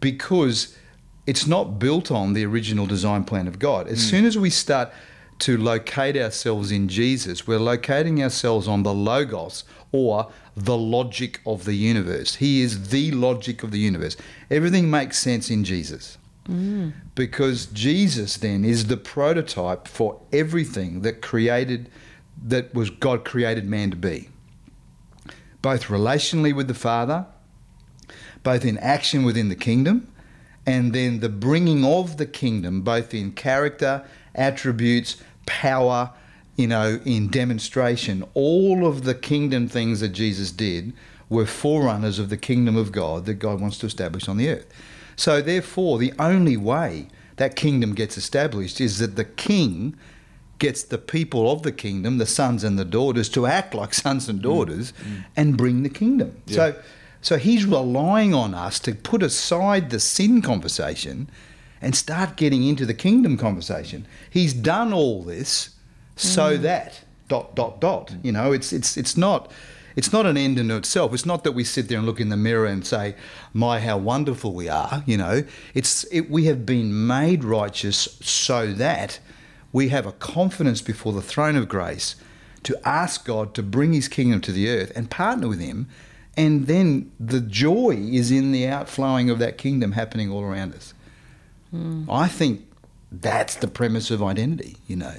because 0.00 0.76
it's 1.26 1.46
not 1.46 1.78
built 1.78 2.10
on 2.10 2.32
the 2.32 2.44
original 2.44 2.86
design 2.86 3.24
plan 3.24 3.48
of 3.48 3.58
God. 3.58 3.88
As 3.88 4.02
hmm. 4.02 4.10
soon 4.10 4.24
as 4.24 4.38
we 4.38 4.50
start 4.50 4.92
to 5.40 5.56
locate 5.58 6.16
ourselves 6.16 6.72
in 6.72 6.88
Jesus, 6.88 7.46
we're 7.46 7.58
locating 7.58 8.22
ourselves 8.22 8.66
on 8.68 8.84
the 8.84 8.94
logos 8.94 9.64
or 9.92 10.30
the 10.56 10.76
logic 10.76 11.40
of 11.44 11.64
the 11.64 11.74
universe. 11.74 12.36
He 12.36 12.62
is 12.62 12.88
the 12.88 13.10
logic 13.10 13.62
of 13.62 13.70
the 13.70 13.78
universe. 13.78 14.16
Everything 14.50 14.90
makes 14.90 15.18
sense 15.18 15.50
in 15.50 15.64
Jesus. 15.64 16.16
Hmm. 16.46 16.90
Because 17.14 17.66
Jesus 17.66 18.36
then 18.36 18.64
is 18.64 18.86
the 18.86 18.96
prototype 18.96 19.88
for 19.88 20.20
everything 20.32 21.02
that 21.02 21.20
created 21.20 21.90
that 22.44 22.72
was 22.74 22.90
God 22.90 23.24
created 23.24 23.64
man 23.66 23.90
to 23.90 23.96
be. 23.96 24.28
Both 25.62 25.86
relationally 25.86 26.54
with 26.54 26.68
the 26.68 26.74
Father, 26.74 27.26
both 28.42 28.64
in 28.64 28.76
action 28.78 29.24
within 29.24 29.48
the 29.48 29.56
kingdom 29.56 30.06
and 30.66 30.92
then 30.92 31.20
the 31.20 31.28
bringing 31.28 31.84
of 31.84 32.16
the 32.16 32.26
kingdom 32.26 32.82
both 32.82 33.14
in 33.14 33.32
character 33.32 34.04
attributes 34.34 35.16
power 35.46 36.10
you 36.56 36.66
know 36.66 37.00
in 37.04 37.28
demonstration. 37.28 38.24
All 38.34 38.86
of 38.86 39.04
the 39.04 39.14
kingdom 39.14 39.68
things 39.68 40.00
that 40.00 40.08
jesus 40.08 40.50
did 40.50 40.92
were 41.28 41.46
forerunners 41.46 42.18
of 42.18 42.28
the 42.28 42.36
kingdom 42.36 42.76
of 42.76 42.92
god 42.92 43.26
that 43.26 43.34
god 43.34 43.60
wants 43.60 43.78
to 43.78 43.86
establish 43.86 44.28
on 44.28 44.36
the 44.36 44.48
earth. 44.48 44.66
So 45.14 45.40
therefore 45.40 45.98
the 45.98 46.12
only 46.18 46.56
way 46.56 47.08
that 47.36 47.56
kingdom 47.56 47.94
gets 47.94 48.16
established 48.16 48.80
is 48.80 48.98
that 48.98 49.16
the 49.16 49.24
king 49.24 49.96
gets 50.58 50.82
the 50.82 50.98
people 50.98 51.50
of 51.52 51.62
the 51.62 51.72
kingdom 51.72 52.16
the 52.16 52.26
sons 52.26 52.64
and 52.64 52.78
the 52.78 52.84
daughters 52.84 53.28
to 53.28 53.46
act 53.46 53.74
like 53.74 53.92
sons 54.06 54.28
and 54.28 54.40
mm. 54.40 54.44
daughters 54.44 54.92
mm. 54.92 55.24
and 55.36 55.56
bring 55.56 55.82
the 55.82 55.90
kingdom. 55.90 56.40
So 56.46 56.74
so 57.26 57.38
he's 57.38 57.64
relying 57.64 58.34
on 58.34 58.54
us 58.54 58.78
to 58.78 58.94
put 58.94 59.20
aside 59.20 59.90
the 59.90 59.98
sin 59.98 60.42
conversation 60.42 61.28
and 61.82 61.96
start 61.96 62.36
getting 62.36 62.62
into 62.62 62.86
the 62.86 62.94
kingdom 62.94 63.36
conversation. 63.36 64.06
He's 64.30 64.54
done 64.54 64.92
all 64.92 65.24
this 65.24 65.70
so 66.14 66.56
mm. 66.56 66.62
that 66.62 67.02
dot 67.26 67.56
dot 67.56 67.80
dot. 67.80 68.12
You 68.22 68.30
know, 68.30 68.52
it's 68.52 68.72
it's 68.72 68.96
it's 68.96 69.16
not 69.16 69.50
it's 69.96 70.12
not 70.12 70.24
an 70.24 70.36
end 70.36 70.56
in 70.56 70.70
itself. 70.70 71.12
It's 71.12 71.26
not 71.26 71.42
that 71.42 71.50
we 71.50 71.64
sit 71.64 71.88
there 71.88 71.98
and 71.98 72.06
look 72.06 72.20
in 72.20 72.28
the 72.28 72.36
mirror 72.36 72.66
and 72.66 72.86
say, 72.86 73.16
"My, 73.52 73.80
how 73.80 73.98
wonderful 73.98 74.54
we 74.54 74.68
are." 74.68 75.02
You 75.04 75.16
know, 75.16 75.42
it's 75.74 76.04
it, 76.12 76.30
we 76.30 76.44
have 76.44 76.64
been 76.64 77.08
made 77.08 77.42
righteous 77.42 78.20
so 78.20 78.72
that 78.74 79.18
we 79.72 79.88
have 79.88 80.06
a 80.06 80.12
confidence 80.12 80.80
before 80.80 81.12
the 81.12 81.22
throne 81.22 81.56
of 81.56 81.68
grace 81.68 82.14
to 82.62 82.78
ask 82.88 83.24
God 83.24 83.52
to 83.54 83.64
bring 83.64 83.94
His 83.94 84.06
kingdom 84.06 84.40
to 84.42 84.52
the 84.52 84.68
earth 84.68 84.92
and 84.94 85.10
partner 85.10 85.48
with 85.48 85.58
Him 85.58 85.88
and 86.36 86.66
then 86.66 87.10
the 87.18 87.40
joy 87.40 87.96
is 87.96 88.30
in 88.30 88.52
the 88.52 88.66
outflowing 88.66 89.30
of 89.30 89.38
that 89.38 89.56
kingdom 89.56 89.92
happening 89.92 90.30
all 90.30 90.42
around 90.42 90.74
us. 90.74 90.92
Hmm. 91.70 92.08
I 92.10 92.28
think 92.28 92.66
that's 93.10 93.54
the 93.56 93.68
premise 93.68 94.10
of 94.10 94.22
identity, 94.22 94.76
you 94.86 94.96
know. 94.96 95.14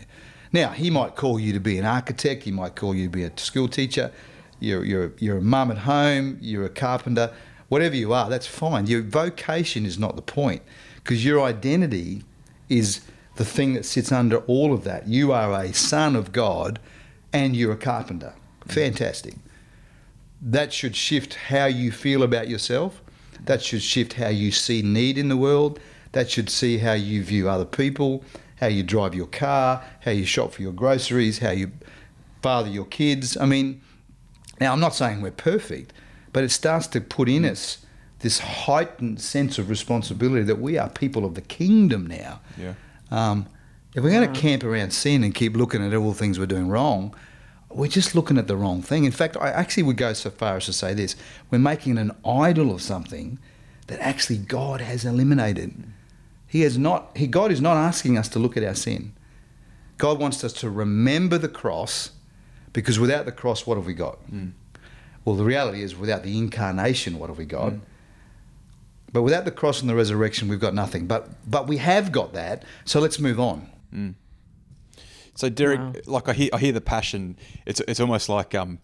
Now, 0.53 0.69
he 0.69 0.89
might 0.89 1.15
call 1.15 1.39
you 1.39 1.53
to 1.53 1.59
be 1.59 1.77
an 1.77 1.86
architect, 1.86 2.43
he 2.43 2.51
might 2.51 2.75
call 2.75 2.95
you 2.95 3.05
to 3.05 3.09
be 3.09 3.24
a 3.24 3.31
school 3.38 3.67
teacher, 3.67 4.12
you're, 4.59 4.83
you're, 4.83 5.13
you're 5.17 5.38
a 5.38 5.41
mum 5.41 5.71
at 5.71 5.79
home, 5.79 6.38
you're 6.41 6.65
a 6.65 6.69
carpenter, 6.69 7.33
whatever 7.69 7.95
you 7.95 8.13
are, 8.13 8.29
that's 8.29 8.47
fine. 8.47 8.88
Your 8.88 9.01
vocation 9.01 9.86
is 9.86 10.00
not 10.00 10.15
the 10.15 10.21
point 10.21 10.62
because 10.95 11.25
your 11.25 11.41
identity 11.41 12.24
is 12.69 13.01
the 13.36 13.45
thing 13.45 13.74
that 13.74 13.86
sits 13.86 14.12
under 14.12 14.38
all 14.39 14.74
of 14.74 14.83
that. 14.83 15.07
You 15.07 15.31
are 15.31 15.53
a 15.53 15.74
son 15.74 16.15
of 16.15 16.31
God 16.31 16.79
and 17.33 17.55
you're 17.55 17.74
a 17.74 17.77
carpenter. 17.77 18.33
Hmm. 18.63 18.69
Fantastic. 18.69 19.36
That 20.41 20.72
should 20.72 20.96
shift 20.96 21.36
how 21.36 21.65
you 21.65 21.91
feel 21.91 22.24
about 22.24 22.48
yourself. 22.48 23.01
That 23.46 23.62
should 23.62 23.82
shift 23.82 24.13
how 24.13 24.29
you 24.29 24.51
see 24.51 24.82
need 24.82 25.17
in 25.17 25.29
the 25.29 25.38
world. 25.38 25.79
That 26.12 26.29
should 26.29 26.50
see 26.50 26.77
how 26.77 26.94
you 26.94 27.24
view 27.24 27.50
other 27.50 27.65
people, 27.65 28.24
how 28.60 28.67
you 28.67 28.84
drive 28.84 29.13
your 29.13 29.27
car, 29.27 29.84
how 30.01 30.12
you 30.12 30.25
shop 30.25 30.53
for 30.53 30.62
your 30.62 30.72
groceries, 30.72 31.39
how 31.39 31.51
you 31.51 31.72
father 32.41 32.70
your 32.70 32.86
kids. 32.86 33.38
I 33.38 33.46
mean, 33.46 33.82
now 34.60 34.74
I'm 34.74 34.79
not 34.79 34.96
saying 34.96 35.22
we're 35.22 35.32
perfect, 35.32 35.94
but 36.34 36.44
it 36.44 36.51
starts 36.51 36.88
to 36.88 37.01
put 37.01 37.29
in 37.29 37.46
us 37.46 37.86
this 38.20 38.39
heightened 38.39 39.22
sense 39.22 39.60
of 39.60 39.70
responsibility 39.70 40.44
that 40.44 40.60
we 40.60 40.77
are 40.77 40.89
people 40.89 41.25
of 41.25 41.36
the 41.36 41.41
kingdom 41.41 42.08
now. 42.08 42.41
Yeah. 42.58 42.74
Um, 43.12 43.48
if 43.94 44.03
we're 44.03 44.12
going 44.12 44.32
to 44.32 44.39
camp 44.39 44.63
around 44.63 44.91
sin 44.91 45.24
and 45.24 45.34
keep 45.34 45.56
looking 45.56 45.86
at 45.86 45.94
all 45.94 46.12
the 46.12 46.17
things 46.17 46.39
we're 46.39 46.46
doing 46.46 46.67
wrong, 46.67 47.15
we're 47.77 47.88
just 47.88 48.15
looking 48.15 48.38
at 48.38 48.48
the 48.48 48.57
wrong 48.57 48.81
thing. 48.81 49.05
In 49.05 49.12
fact, 49.12 49.38
I 49.38 49.50
actually 49.50 49.84
would 49.84 49.98
go 49.98 50.13
so 50.13 50.29
far 50.29 50.57
as 50.57 50.65
to 50.65 50.74
say 50.74 50.93
this 50.93 51.15
we're 51.51 51.60
making 51.60 51.98
an 51.98 52.12
idol 52.25 52.74
of 52.74 52.81
something 52.81 53.39
that 53.88 54.00
actually 54.00 54.38
God 54.38 54.81
has 54.81 55.05
eliminated. 55.05 55.74
He 56.48 56.62
has 56.62 56.77
not, 56.77 57.15
he, 57.15 57.27
God 57.27 57.51
is 57.51 57.62
not 57.62 57.77
asking 57.77 58.17
us 58.17 58.27
to 58.29 58.39
look 58.39 58.57
at 58.57 58.63
our 58.63 58.75
sin. 58.75 59.13
God 59.98 60.19
wants 60.19 60.43
us 60.43 60.53
to 60.53 60.69
remember 60.69 61.38
the 61.38 61.50
cross 61.50 62.12
because 62.74 63.00
without 63.00 63.25
the 63.25 63.31
cross, 63.31 63.65
what 63.65 63.77
have 63.77 63.86
we 63.86 63.93
got? 63.93 64.15
Hmm. 64.29 64.50
Well, 65.25 65.36
the 65.36 65.43
reality 65.43 65.81
is, 65.81 65.96
without 65.96 66.24
the 66.24 66.38
incarnation, 66.38 67.19
what 67.19 67.29
have 67.29 67.38
we 67.38 67.46
got? 67.46 67.74
Hmm. 67.74 67.79
But 69.12 69.24
without 69.24 69.46
the 69.46 69.51
cross 69.51 69.81
and 69.81 69.89
the 69.89 69.96
resurrection, 69.96 70.48
we've 70.48 70.60
got 70.60 70.74
nothing. 70.74 71.07
But 71.07 71.29
but 71.50 71.67
we 71.67 71.77
have 71.77 72.12
got 72.12 72.34
that. 72.34 72.63
So 72.86 73.00
let's 73.00 73.19
move 73.19 73.39
on. 73.39 73.69
Hmm. 73.91 74.12
So 75.38 75.50
Derek, 75.50 75.79
Wow. 75.79 75.94
like 76.08 76.27
I 76.29 76.34
hear, 76.34 76.50
I 76.51 76.58
hear 76.58 76.72
the 76.74 76.82
passion. 76.82 77.38
It's 77.65 77.79
it's 77.88 78.00
almost 78.00 78.27
like 78.27 78.53
um, 78.56 78.79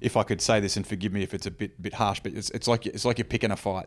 if 0.00 0.16
I 0.16 0.22
could 0.24 0.40
say 0.40 0.58
this, 0.60 0.76
and 0.76 0.86
forgive 0.86 1.12
me 1.12 1.22
if 1.22 1.32
it's 1.32 1.46
a 1.46 1.50
bit 1.50 1.80
bit 1.80 1.94
harsh, 1.94 2.20
but 2.20 2.32
it's 2.32 2.50
it's 2.50 2.66
like 2.68 2.86
it's 2.86 3.04
like 3.04 3.18
you're 3.18 3.24
picking 3.24 3.50
a 3.52 3.56
fight. 3.56 3.86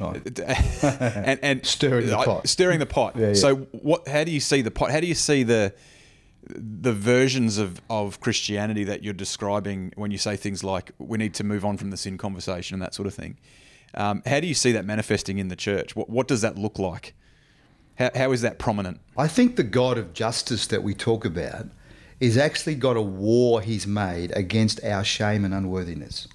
Right. 0.00 0.40
and, 0.82 1.38
and 1.42 1.64
Stirring 1.76 2.06
the 2.08 2.18
I- 2.18 2.24
pot. 2.24 2.48
Stirring 2.48 2.80
the 2.80 2.86
pot. 2.86 3.14
Yeah, 3.16 3.28
yeah. 3.28 3.34
So 3.34 3.56
what? 3.72 4.06
How 4.08 4.24
do 4.24 4.32
you 4.32 4.40
see 4.40 4.62
the 4.62 4.70
pot? 4.72 4.90
How 4.90 5.00
do 5.00 5.06
you 5.06 5.14
see 5.14 5.44
the 5.44 5.72
the 6.50 6.92
versions 6.92 7.58
of, 7.58 7.80
of 7.90 8.20
Christianity 8.20 8.82
that 8.84 9.02
you're 9.04 9.12
describing 9.12 9.92
when 9.96 10.10
you 10.10 10.18
say 10.18 10.34
things 10.36 10.64
like 10.64 10.92
we 10.98 11.18
need 11.18 11.34
to 11.34 11.44
move 11.44 11.64
on 11.64 11.76
from 11.76 11.90
the 11.90 11.96
sin 11.96 12.16
conversation 12.18 12.74
and 12.74 12.82
that 12.82 12.94
sort 12.94 13.06
of 13.06 13.14
thing? 13.14 13.38
Um, 13.94 14.22
how 14.26 14.40
do 14.40 14.46
you 14.46 14.54
see 14.54 14.72
that 14.72 14.84
manifesting 14.84 15.38
in 15.38 15.48
the 15.48 15.56
church? 15.56 15.94
What 15.94 16.10
what 16.10 16.26
does 16.26 16.40
that 16.40 16.58
look 16.58 16.78
like? 16.80 17.14
How, 17.98 18.10
how 18.14 18.32
is 18.32 18.42
that 18.42 18.58
prominent? 18.58 19.00
I 19.16 19.28
think 19.28 19.56
the 19.56 19.64
God 19.64 19.98
of 19.98 20.14
justice 20.14 20.66
that 20.68 20.82
we 20.82 20.94
talk 20.94 21.24
about 21.24 21.66
is 22.20 22.36
actually 22.36 22.74
got 22.74 22.96
a 22.96 23.02
war 23.02 23.60
he's 23.60 23.86
made 23.86 24.36
against 24.36 24.82
our 24.84 25.04
shame 25.04 25.44
and 25.44 25.54
unworthiness. 25.54 26.28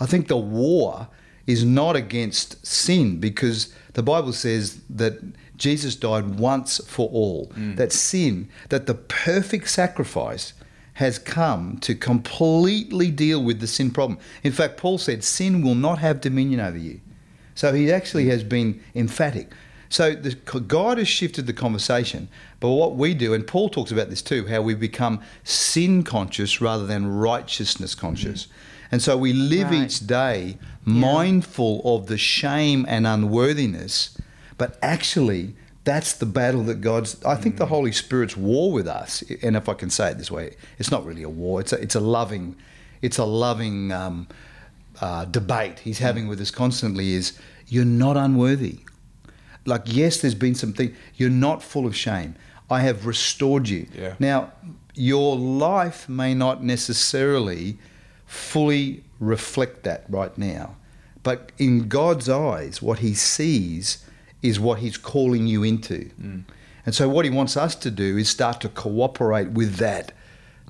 I 0.00 0.06
think 0.06 0.28
the 0.28 0.36
war 0.36 1.08
is 1.46 1.64
not 1.64 1.96
against 1.96 2.64
sin 2.66 3.18
because 3.18 3.72
the 3.94 4.02
Bible 4.02 4.32
says 4.32 4.80
that 4.90 5.14
Jesus 5.56 5.96
died 5.96 6.38
once 6.38 6.80
for 6.86 7.08
all. 7.10 7.48
Mm. 7.54 7.76
That 7.76 7.92
sin, 7.92 8.48
that 8.68 8.86
the 8.86 8.94
perfect 8.94 9.70
sacrifice 9.70 10.52
has 10.94 11.18
come 11.18 11.78
to 11.78 11.94
completely 11.94 13.10
deal 13.10 13.42
with 13.42 13.60
the 13.60 13.66
sin 13.66 13.90
problem. 13.90 14.18
In 14.42 14.52
fact, 14.52 14.76
Paul 14.76 14.98
said, 14.98 15.22
Sin 15.22 15.62
will 15.62 15.74
not 15.74 15.98
have 15.98 16.20
dominion 16.20 16.60
over 16.60 16.78
you. 16.78 17.00
So 17.54 17.72
he 17.72 17.92
actually 17.92 18.28
has 18.28 18.42
been 18.42 18.82
emphatic. 18.94 19.52
So 19.88 20.14
the, 20.14 20.34
God 20.60 20.98
has 20.98 21.08
shifted 21.08 21.46
the 21.46 21.52
conversation. 21.52 22.28
But 22.60 22.70
what 22.70 22.96
we 22.96 23.14
do, 23.14 23.34
and 23.34 23.46
Paul 23.46 23.68
talks 23.68 23.90
about 23.90 24.10
this 24.10 24.22
too, 24.22 24.46
how 24.46 24.62
we 24.62 24.74
become 24.74 25.20
sin 25.44 26.02
conscious 26.02 26.60
rather 26.60 26.86
than 26.86 27.06
righteousness 27.06 27.94
conscious. 27.94 28.48
And 28.90 29.02
so 29.02 29.16
we 29.16 29.32
live 29.32 29.70
Right. 29.70 29.84
each 29.84 30.06
day 30.06 30.58
mindful 30.84 31.82
of 31.84 32.06
the 32.06 32.16
shame 32.18 32.86
and 32.88 33.06
unworthiness, 33.06 34.16
but 34.58 34.78
actually, 34.80 35.54
that's 35.84 36.14
the 36.14 36.26
battle 36.26 36.62
that 36.64 36.80
God's. 36.80 37.22
I 37.24 37.36
think 37.36 37.56
the 37.58 37.66
Holy 37.66 37.92
Spirit's 37.92 38.36
war 38.36 38.72
with 38.72 38.88
us, 38.88 39.22
and 39.42 39.56
if 39.56 39.68
I 39.68 39.74
can 39.74 39.90
say 39.90 40.10
it 40.10 40.18
this 40.18 40.30
way, 40.30 40.56
it's 40.78 40.90
not 40.90 41.04
really 41.04 41.22
a 41.22 41.28
war. 41.28 41.60
It's 41.60 41.72
a, 41.72 41.80
it's 41.80 41.94
a 41.94 42.00
loving, 42.00 42.56
it's 43.02 43.18
a 43.18 43.24
loving 43.24 43.92
um, 43.92 44.26
uh, 45.00 45.26
debate 45.26 45.80
he's 45.80 45.98
having 45.98 46.26
with 46.28 46.40
us 46.40 46.50
constantly. 46.50 47.12
Is 47.14 47.38
you're 47.68 47.84
not 47.84 48.16
unworthy. 48.16 48.80
Like 49.66 49.82
yes, 49.84 50.20
there's 50.20 50.34
been 50.34 50.54
something. 50.54 50.94
You're 51.16 51.30
not 51.30 51.62
full 51.62 51.86
of 51.86 51.96
shame. 51.96 52.36
I 52.70 52.80
have 52.80 53.06
restored 53.06 53.68
you. 53.68 53.86
Yeah. 53.94 54.14
Now, 54.18 54.52
your 54.94 55.36
life 55.36 56.08
may 56.08 56.34
not 56.34 56.64
necessarily 56.64 57.78
fully 58.26 59.04
reflect 59.20 59.84
that 59.84 60.04
right 60.08 60.36
now. 60.36 60.76
But 61.22 61.52
in 61.58 61.88
God's 61.88 62.28
eyes, 62.28 62.80
what 62.80 63.00
He 63.00 63.14
sees 63.14 64.04
is 64.42 64.60
what 64.60 64.78
He's 64.78 64.96
calling 64.96 65.46
you 65.46 65.62
into. 65.62 66.10
Mm. 66.20 66.44
And 66.84 66.94
so, 66.94 67.08
what 67.08 67.24
He 67.24 67.30
wants 67.30 67.56
us 67.56 67.74
to 67.76 67.90
do 67.90 68.16
is 68.16 68.28
start 68.28 68.60
to 68.62 68.68
cooperate 68.68 69.50
with 69.50 69.76
that 69.76 70.12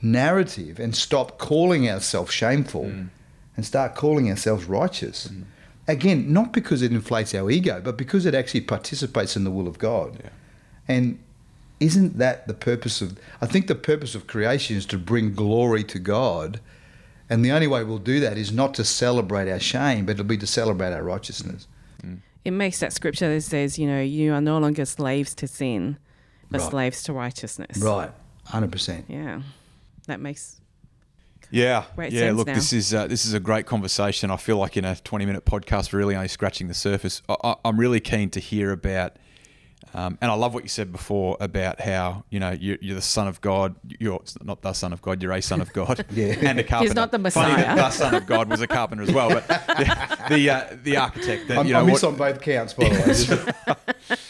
narrative 0.03 0.79
and 0.79 0.95
stop 0.95 1.39
calling 1.39 1.89
ourselves 1.89 2.33
shameful 2.33 2.85
mm. 2.85 3.09
and 3.57 3.67
start 3.67 3.95
calling 3.95 4.31
ourselves 4.31 4.65
righteous. 4.65 5.29
Mm. 5.29 5.45
Again, 5.89 6.33
not 6.33 6.53
because 6.53 6.83
it 6.83 6.91
inflates 6.93 7.35
our 7.35 7.51
ego, 7.51 7.81
but 7.83 7.97
because 7.97 8.27
it 8.27 8.35
actually 8.35 8.63
participates 8.63 9.37
in 9.37 9.45
the 9.45 9.51
will 9.51 9.69
of 9.69 9.79
God. 9.79 10.19
Yeah. 10.23 10.31
And 10.89 11.19
isn't 11.79 12.19
that 12.19 12.49
the 12.49 12.55
purpose 12.55 13.03
of 13.03 13.19
I 13.41 13.47
think 13.47 13.67
the 13.67 13.75
purpose 13.75 14.15
of 14.15 14.27
creation 14.27 14.77
is 14.77 14.87
to 14.87 14.99
bring 14.99 15.35
glory 15.35 15.85
to 15.85 15.99
God. 15.99 16.61
And 17.29 17.45
the 17.45 17.51
only 17.51 17.67
way 17.67 17.83
we'll 17.83 17.99
do 17.99 18.21
that 18.21 18.39
is 18.39 18.53
not 18.53 18.73
to 18.75 18.85
celebrate 18.85 19.51
our 19.51 19.59
shame, 19.59 20.07
but 20.07 20.13
it'll 20.13 20.25
be 20.25 20.39
to 20.39 20.47
celebrate 20.47 20.93
our 20.93 21.03
righteousness. 21.03 21.67
Mm. 22.05 22.19
It 22.45 22.53
makes 22.53 22.79
that 22.79 22.93
scripture 22.93 23.33
that 23.35 23.41
says, 23.41 23.79
you 23.81 23.87
know, 23.89 24.01
you 24.01 24.33
are 24.33 24.41
no 24.41 24.59
longer 24.59 24.85
slaves 24.85 25.35
to 25.37 25.49
sin, 25.49 25.99
but 26.51 26.61
Right. 26.61 26.71
slaves 26.71 27.03
to 27.05 27.13
righteousness. 27.13 27.79
Right. 27.79 28.13
100%. 28.47 29.07
Yeah. 29.09 29.43
That 30.07 30.21
makes 30.21 30.61
Yeah, 31.51 31.85
Great 31.95 32.13
yeah. 32.13 32.33
Look, 32.33 32.49
now. 32.49 32.55
this 32.55 32.73
is 32.73 32.93
uh, 32.93 33.07
this 33.07 33.25
is 33.25 33.33
a 33.33 33.41
great 33.41 33.67
conversation. 33.67 34.31
I 34.31 34.37
feel 34.37 34.57
like 34.59 34.77
in 34.77 34.85
a 34.85 34.97
twenty-minute 34.97 35.45
podcast, 35.45 35.93
we're 35.93 36.01
really 36.01 36.17
only 36.17 36.29
scratching 36.29 36.67
the 36.69 36.75
surface. 36.75 37.23
I, 37.29 37.37
I, 37.45 37.55
I'm 37.65 37.79
really 37.79 38.01
keen 38.01 38.31
to 38.31 38.41
hear 38.41 38.73
about, 38.73 39.17
um, 39.95 40.19
and 40.21 40.29
I 40.29 40.35
love 40.35 40.55
what 40.55 40.65
you 40.65 40.69
said 40.69 40.91
before 40.91 41.37
about 41.39 41.81
how 41.81 42.25
you 42.31 42.41
know 42.41 42.51
you're, 42.51 42.79
you're 42.81 42.97
the 42.97 43.01
son 43.03 43.29
of 43.29 43.41
God. 43.41 43.77
You're 44.01 44.21
not 44.43 44.63
the 44.63 44.73
son 44.73 44.93
of 44.93 45.01
God. 45.03 45.23
You're 45.23 45.33
a 45.33 45.41
son 45.41 45.61
of 45.61 45.73
God. 45.73 46.05
Yeah. 46.11 46.35
and 46.43 46.59
a 46.59 46.65
carpenter. 46.65 46.83
He's 46.89 46.95
not 46.95 47.13
the 47.13 47.31
Funny 47.31 47.55
that 47.55 47.77
Messiah. 47.77 47.77
the 47.77 47.91
son 47.91 48.15
of 48.17 48.27
God 48.27 48.51
was 48.51 48.61
a 48.61 48.67
carpenter 48.67 49.05
as 49.05 49.13
well, 49.13 49.29
but 49.29 49.47
the 49.47 50.27
the, 50.31 50.51
uh, 50.51 50.77
the 50.83 50.97
architect. 50.97 51.47
The, 51.47 51.59
I'm, 51.59 51.67
you 51.67 51.75
know, 51.75 51.81
I 51.81 51.85
miss 51.85 52.03
what- 52.03 52.13
on 52.13 52.17
both 52.19 52.41
counts, 52.41 52.73
by 52.75 52.89
the 52.89 53.55
way. 53.69 53.77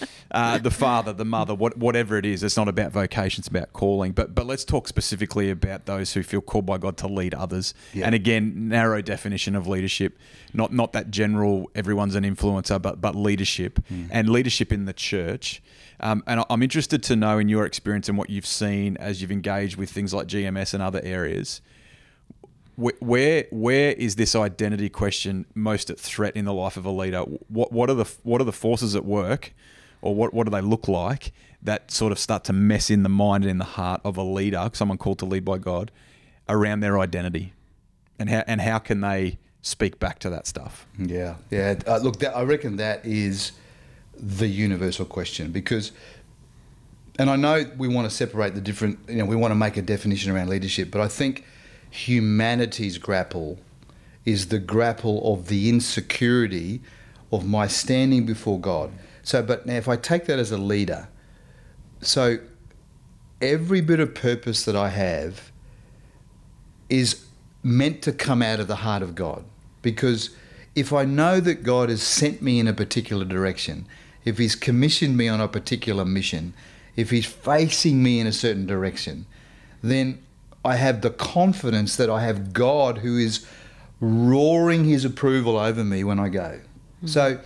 uh, 0.31 0.59
the 0.59 0.71
father, 0.71 1.13
the 1.13 1.25
mother, 1.25 1.55
what, 1.55 1.77
whatever 1.77 2.19
it 2.19 2.27
is. 2.27 2.43
It's 2.43 2.57
not 2.57 2.69
about 2.69 2.93
vocation; 2.93 3.41
it's 3.41 3.49
about 3.49 3.73
calling. 3.73 4.13
But 4.13 4.35
but 4.35 4.47
let's 4.47 4.65
talk 4.65 4.89
specifically 4.89 5.51
about 5.51 5.87
those 5.87 6.13
who 6.13 6.23
feel 6.23 6.41
called 6.41 6.67
by 6.67 6.79
God 6.79 6.97
to 6.99 7.07
lead 7.07 7.35
others. 7.35 7.75
Yeah. 7.93 8.07
And 8.07 8.15
again, 8.15 8.69
narrow 8.69 9.03
definition 9.03 9.55
of 9.55 9.67
leadership, 9.67 10.19
not 10.53 10.73
not 10.73 10.93
that 10.93 11.11
general. 11.11 11.71
Everyone's 11.75 12.15
an 12.15 12.25
influencer, 12.25 12.81
but 12.81 13.01
but 13.01 13.15
leadership 13.15 13.81
and 14.11 14.29
leadership 14.29 14.73
in 14.73 14.85
the 14.85 14.93
church. 14.93 15.63
Um, 16.01 16.23
and 16.27 16.45
I'm 16.51 16.63
interested 16.63 17.03
to 17.05 17.17
know 17.17 17.39
in 17.39 17.49
your 17.49 17.65
experience 17.65 18.09
and 18.09 18.19
what 18.19 18.29
you've 18.29 18.47
seen 18.47 18.97
as 18.99 19.23
you've 19.23 19.33
engaged 19.33 19.77
with 19.77 19.91
things 19.91 20.13
like 20.13 20.27
GMS 20.27 20.75
and 20.75 20.83
other 20.83 21.01
areas. 21.03 21.63
Where 22.77 23.47
where 23.51 23.93
is 23.93 24.17
this 24.17 24.35
identity 24.37 24.91
question 24.91 25.47
most 25.55 25.89
at 25.89 25.99
threat 25.99 26.37
in 26.37 26.45
the 26.45 26.53
life 26.53 26.77
of 26.77 26.85
a 26.85 26.91
leader? 26.91 27.21
What 27.21 27.73
what 27.73 27.89
are 27.89 27.95
the 27.95 28.05
what 28.23 28.43
are 28.43 28.45
the 28.45 28.53
forces 28.53 28.95
at 28.95 29.07
work, 29.07 29.55
or 30.03 30.15
what 30.15 30.33
what 30.33 30.45
do 30.45 30.51
they 30.51 30.61
look 30.61 30.89
like 30.89 31.33
that 31.67 31.91
sort 31.91 32.13
of 32.13 32.19
start 32.19 32.45
to 32.45 32.53
mess 32.53 32.91
in 32.91 33.03
the 33.03 33.09
mind 33.09 33.45
and 33.45 33.51
in 33.51 33.59
the 33.59 33.65
heart 33.65 34.01
of 34.05 34.17
a 34.17 34.23
leader, 34.23 34.71
someone 34.73 34.99
called 34.99 35.19
to 35.19 35.27
lead 35.27 35.45
by 35.45 35.59
God, 35.59 35.91
around 36.49 36.81
their 36.81 36.99
identity, 36.99 37.53
and 38.19 38.31
how 38.31 38.45
and 38.47 38.61
how 38.61 38.79
can 38.79 39.01
they 39.01 39.39
speak 39.63 39.99
back 39.99 40.19
to 40.21 40.31
that 40.31 40.47
stuff? 40.47 40.87
Yeah, 40.99 41.37
yeah. 41.51 41.75
Uh, 41.87 41.99
look, 41.99 42.21
that, 42.21 42.37
I 42.37 42.43
reckon 42.45 42.77
that 42.77 43.05
is 43.05 43.53
the 44.15 44.47
universal 44.47 45.05
question 45.05 45.51
because, 45.51 45.93
and 47.19 47.29
I 47.29 47.37
know 47.37 47.65
we 47.77 47.89
want 47.89 48.09
to 48.09 48.15
separate 48.15 48.55
the 48.55 48.61
different. 48.61 48.99
You 49.09 49.17
know, 49.17 49.27
we 49.27 49.37
want 49.37 49.51
to 49.51 49.57
make 49.57 49.77
a 49.77 49.83
definition 49.83 50.33
around 50.33 50.49
leadership, 50.49 50.91
but 50.91 51.01
I 51.01 51.09
think 51.09 51.45
humanity's 51.91 52.99
grapple 52.99 53.59
is 54.25 54.49
the 54.49 54.59
grapple 54.59 55.33
of 55.33 55.49
the 55.49 55.69
insecurity 55.69 56.81
of 57.33 57.47
my 57.47 57.67
standing 57.67 58.25
before 58.25 58.61
God. 58.61 58.93
So, 59.27 59.43
but 59.43 59.67
now 59.67 59.75
if 59.75 59.89
I 59.89 59.97
take 59.97 60.27
that 60.27 60.39
as 60.39 60.53
a 60.53 60.57
leader, 60.57 61.09
so 62.01 62.39
every 63.43 63.81
bit 63.81 63.99
of 63.99 64.15
purpose 64.15 64.65
that 64.65 64.77
I 64.77 64.91
have 64.91 65.51
is 66.89 67.27
meant 67.61 68.03
to 68.03 68.13
come 68.13 68.41
out 68.41 68.61
of 68.61 68.69
the 68.69 68.77
heart 68.77 69.03
of 69.03 69.17
God. 69.17 69.45
Because 69.83 70.31
if 70.77 70.93
I 70.93 71.05
know 71.05 71.41
that 71.41 71.65
God 71.65 71.89
has 71.89 72.05
sent 72.05 72.41
me 72.41 72.61
in 72.61 72.69
a 72.69 72.73
particular 72.73 73.25
direction, 73.25 73.89
if 74.25 74.39
He's 74.39 74.55
commissioned 74.55 75.17
me 75.17 75.27
on 75.27 75.41
a 75.41 75.49
particular 75.49 76.05
mission, 76.05 76.55
if 76.95 77.11
He's 77.11 77.27
facing 77.27 78.05
me 78.05 78.21
in 78.21 78.29
a 78.29 78.33
certain 78.33 78.65
direction, 78.65 79.27
then 79.83 80.23
I 80.65 80.77
have 80.77 81.01
the 81.01 81.11
confidence 81.11 81.97
that 81.97 82.09
I 82.09 82.23
have 82.23 82.53
God 82.53 82.99
who 82.99 83.19
is 83.19 83.45
roaring 84.01 84.85
His 84.85 85.05
approval 85.05 85.59
over 85.59 85.83
me 85.83 86.05
when 86.05 86.21
I 86.21 86.29
go. 86.29 86.61
Mm-hmm. 87.01 87.09
So, 87.09 87.41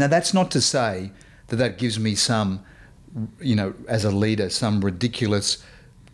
now 0.00 0.06
that's 0.06 0.34
not 0.34 0.50
to 0.52 0.60
say 0.60 1.10
that 1.48 1.56
that 1.56 1.78
gives 1.78 1.98
me 1.98 2.14
some, 2.14 2.64
you 3.40 3.54
know, 3.54 3.74
as 3.88 4.04
a 4.04 4.10
leader, 4.10 4.50
some 4.50 4.84
ridiculous 4.84 5.62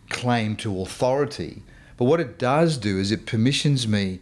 claim 0.09 0.55
to 0.57 0.81
authority. 0.81 1.63
But 1.97 2.05
what 2.05 2.19
it 2.19 2.37
does 2.37 2.77
do 2.77 2.99
is 2.99 3.11
it 3.11 3.25
permissions 3.25 3.87
me 3.87 4.19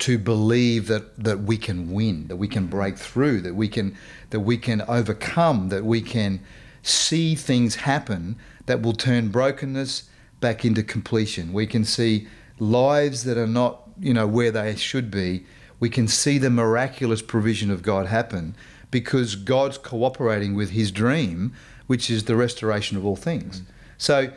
to 0.00 0.18
believe 0.18 0.86
that, 0.86 1.22
that 1.22 1.40
we 1.40 1.56
can 1.56 1.92
win, 1.92 2.28
that 2.28 2.36
we 2.36 2.48
can 2.48 2.64
mm-hmm. 2.64 2.70
break 2.70 2.98
through, 2.98 3.40
that 3.42 3.54
we 3.54 3.68
can 3.68 3.96
that 4.30 4.40
we 4.40 4.56
can 4.56 4.82
overcome, 4.82 5.70
that 5.70 5.84
we 5.84 6.00
can 6.00 6.40
see 6.82 7.34
things 7.34 7.76
happen 7.76 8.36
that 8.66 8.82
will 8.82 8.92
turn 8.92 9.28
brokenness 9.28 10.08
back 10.40 10.64
into 10.64 10.82
completion. 10.82 11.52
We 11.52 11.66
can 11.66 11.84
see 11.84 12.28
lives 12.58 13.24
that 13.24 13.36
are 13.36 13.46
not, 13.46 13.88
you 13.98 14.14
know, 14.14 14.26
where 14.26 14.50
they 14.50 14.76
should 14.76 15.10
be. 15.10 15.44
We 15.80 15.88
can 15.88 16.08
see 16.08 16.38
the 16.38 16.50
miraculous 16.50 17.22
provision 17.22 17.70
of 17.70 17.82
God 17.82 18.06
happen 18.06 18.54
because 18.90 19.34
God's 19.36 19.78
cooperating 19.78 20.54
with 20.54 20.70
his 20.70 20.90
dream, 20.90 21.52
which 21.86 22.10
is 22.10 22.24
the 22.24 22.36
restoration 22.36 22.96
of 22.96 23.04
all 23.04 23.16
things. 23.16 23.60
Mm. 23.60 23.64
So 23.98 24.32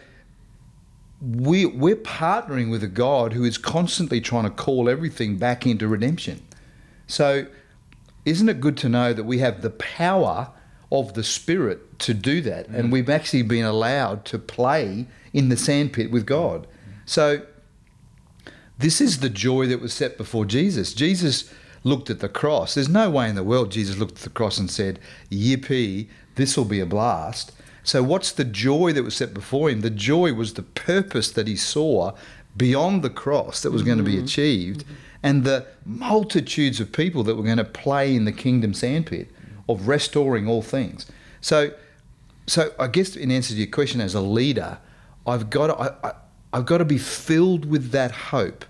we, 1.22 1.66
we're 1.66 1.96
partnering 1.96 2.72
with 2.72 2.84
a 2.84 2.88
God 2.88 3.34
who 3.34 3.44
is 3.44 3.58
constantly 3.58 4.20
trying 4.20 4.46
to 4.46 4.50
call 4.50 4.90
everything 4.90 5.38
back 5.38 5.68
into 5.68 5.88
redemption. 5.88 6.42
So, 7.08 7.46
isn't 8.26 8.50
it 8.50 8.60
good 8.60 8.78
to 8.78 8.90
know 8.90 9.14
that 9.14 9.24
we 9.24 9.40
have 9.40 9.62
the 9.62 9.70
power 9.72 10.52
of 10.92 11.14
the 11.14 11.24
Spirit 11.24 12.00
to 12.00 12.14
do 12.14 12.42
that? 12.42 12.70
Mm. 12.70 12.76
And 12.76 12.92
we've 12.92 13.10
actually 13.10 13.44
been 13.44 13.66
allowed 13.66 14.26
to 14.26 14.40
play 14.40 15.08
in 15.34 15.50
the 15.50 15.58
sandpit 15.58 16.12
with 16.12 16.26
God. 16.26 16.68
So, 17.06 17.44
this 18.80 19.00
is 19.00 19.20
the 19.20 19.30
joy 19.30 19.68
that 19.68 19.80
was 19.80 19.94
set 19.94 20.18
before 20.18 20.46
Jesus. 20.46 20.94
Jesus 20.94 21.54
looked 21.84 22.10
at 22.10 22.20
the 22.20 22.30
cross. 22.30 22.76
There's 22.76 22.90
no 22.90 23.10
way 23.10 23.30
in 23.30 23.36
the 23.36 23.44
world 23.44 23.72
Jesus 23.72 23.98
looked 23.98 24.18
at 24.18 24.24
the 24.24 24.30
cross 24.30 24.58
and 24.58 24.70
said, 24.70 25.00
Yippee, 25.32 26.08
this 26.36 26.56
will 26.56 26.66
be 26.66 26.80
a 26.80 26.86
blast. 26.86 27.52
So, 27.84 28.04
what's 28.04 28.32
the 28.32 28.46
joy 28.46 28.94
that 28.94 29.04
was 29.04 29.16
set 29.16 29.34
before 29.34 29.70
him? 29.70 29.82
The 29.82 29.90
joy 29.90 30.34
was 30.34 30.54
the 30.54 30.64
purpose 30.64 31.32
that 31.32 31.48
he 31.48 31.56
saw 31.56 32.14
beyond 32.56 33.02
the 33.02 33.10
cross 33.10 33.62
that 33.62 33.72
was 33.72 33.82
mm-hmm. 33.82 33.88
going 33.88 33.98
to 34.00 34.04
be 34.04 34.20
achieved, 34.20 34.82
mm-hmm. 34.82 34.94
and 35.24 35.44
the 35.44 35.66
multitudes 35.86 36.80
of 36.80 36.92
people 36.92 37.24
that 37.24 37.36
were 37.36 37.44
going 37.44 37.58
to 37.58 37.64
play 37.64 38.16
in 38.16 38.26
the 38.26 38.32
kingdom 38.32 38.74
sandpit 38.74 39.32
of 39.68 39.88
restoring 39.88 40.48
all 40.48 40.62
things. 40.62 41.08
So, 41.40 41.72
so 42.46 42.72
I 42.80 42.88
guess 42.88 43.16
in 43.16 43.32
answer 43.32 43.54
to 43.54 43.60
your 43.60 43.68
question, 43.68 44.00
as 44.00 44.14
a 44.14 44.22
leader, 44.22 44.78
I've 45.26 45.50
got 45.50 45.68
to, 45.68 45.76
I, 45.76 46.10
I, 46.10 46.14
I've 46.54 46.66
got 46.66 46.80
to 46.80 46.86
be 46.86 46.98
filled 46.98 47.66
with 47.66 47.92
that 47.92 48.12
hope 48.12 48.66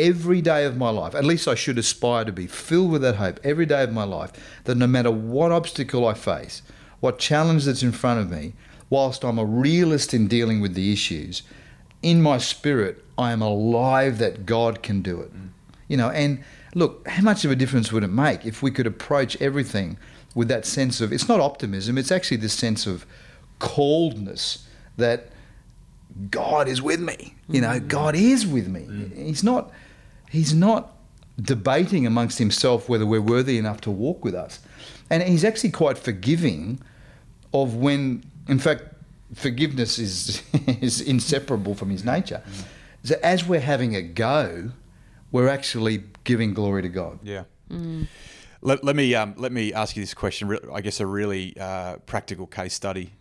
every 0.00 0.40
day 0.40 0.64
of 0.64 0.76
my 0.76 0.90
life. 0.90 1.14
At 1.14 1.24
least 1.24 1.46
I 1.46 1.54
should 1.54 1.78
aspire 1.78 2.24
to 2.24 2.32
be 2.32 2.46
filled 2.46 2.90
with 2.90 3.02
that 3.02 3.16
hope 3.16 3.38
every 3.44 3.66
day 3.66 3.82
of 3.82 3.92
my 3.92 4.04
life. 4.04 4.32
That 4.64 4.76
no 4.76 4.86
matter 4.86 5.10
what 5.10 5.52
obstacle 5.52 6.06
I 6.06 6.14
face, 6.14 6.62
what 7.00 7.18
challenge 7.18 7.64
that's 7.66 7.82
in 7.82 7.92
front 7.92 8.20
of 8.20 8.30
me, 8.30 8.54
whilst 8.88 9.24
I'm 9.24 9.38
a 9.38 9.44
realist 9.44 10.14
in 10.14 10.26
dealing 10.26 10.60
with 10.60 10.74
the 10.74 10.92
issues, 10.92 11.42
in 12.02 12.22
my 12.22 12.38
spirit, 12.38 13.04
I 13.18 13.32
am 13.32 13.42
alive 13.42 14.18
that 14.18 14.46
God 14.46 14.82
can 14.82 15.02
do 15.02 15.20
it. 15.20 15.32
Mm. 15.34 15.48
You 15.88 15.96
know, 15.96 16.10
and 16.10 16.42
look, 16.74 17.06
how 17.06 17.22
much 17.22 17.44
of 17.44 17.50
a 17.50 17.56
difference 17.56 17.92
would 17.92 18.04
it 18.04 18.08
make 18.08 18.46
if 18.46 18.62
we 18.62 18.70
could 18.70 18.86
approach 18.86 19.40
everything 19.40 19.98
with 20.34 20.48
that 20.48 20.64
sense 20.64 21.00
of, 21.00 21.12
it's 21.12 21.28
not 21.28 21.40
optimism, 21.40 21.98
it's 21.98 22.12
actually 22.12 22.38
this 22.38 22.52
sense 22.54 22.86
of 22.86 23.04
coldness 23.58 24.66
that 24.96 25.30
God 26.30 26.68
is 26.68 26.80
with 26.80 27.00
me. 27.00 27.34
You 27.48 27.60
know, 27.60 27.80
mm. 27.80 27.88
God 27.88 28.14
is 28.14 28.46
with 28.46 28.68
me. 28.68 28.80
Mm. 28.80 29.26
He's 29.26 29.44
not, 29.44 29.70
he's 30.30 30.54
not 30.54 30.96
debating 31.40 32.06
amongst 32.06 32.38
himself 32.38 32.88
whether 32.88 33.04
we're 33.04 33.20
worthy 33.20 33.58
enough 33.58 33.80
to 33.82 33.90
walk 33.90 34.24
with 34.24 34.34
us. 34.34 34.60
And 35.10 35.22
he's 35.22 35.44
actually 35.44 35.70
quite 35.70 35.98
forgiving 35.98 36.80
of 37.52 37.74
when, 37.74 38.22
in 38.48 38.58
fact, 38.58 38.84
forgiveness 39.34 39.98
is 39.98 40.42
is 40.80 41.00
inseparable 41.00 41.74
from 41.74 41.90
his 41.90 42.04
nature. 42.04 42.42
Mm. 42.48 42.64
So 43.02 43.14
as 43.22 43.46
we're 43.46 43.60
having 43.60 43.96
a 43.96 44.02
go, 44.02 44.70
we're 45.32 45.48
actually 45.48 46.04
giving 46.24 46.54
glory 46.54 46.82
to 46.82 46.88
God. 46.88 47.18
Yeah. 47.22 47.44
Mm. 47.70 48.06
Let, 48.62 48.84
let 48.84 48.94
me 48.94 49.14
um, 49.14 49.34
let 49.36 49.52
me 49.52 49.72
ask 49.72 49.96
you 49.96 50.02
this 50.02 50.14
question. 50.14 50.56
I 50.72 50.80
guess 50.80 51.00
a 51.00 51.06
really 51.06 51.56
uh, 51.58 51.96
practical 52.06 52.46
case 52.46 52.74
study. 52.74 53.12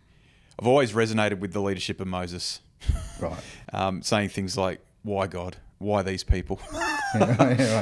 I've 0.59 0.67
always 0.67 0.91
resonated 0.91 1.39
with 1.39 1.53
the 1.53 1.61
leadership 1.61 2.01
of 2.01 2.07
Moses. 2.07 2.59
Right. 3.19 3.39
um, 3.73 4.01
saying 4.03 4.29
things 4.29 4.57
like, 4.57 4.81
"Why 5.03 5.27
God? 5.27 5.57
Why 5.79 6.01
these 6.03 6.23
people? 6.23 6.59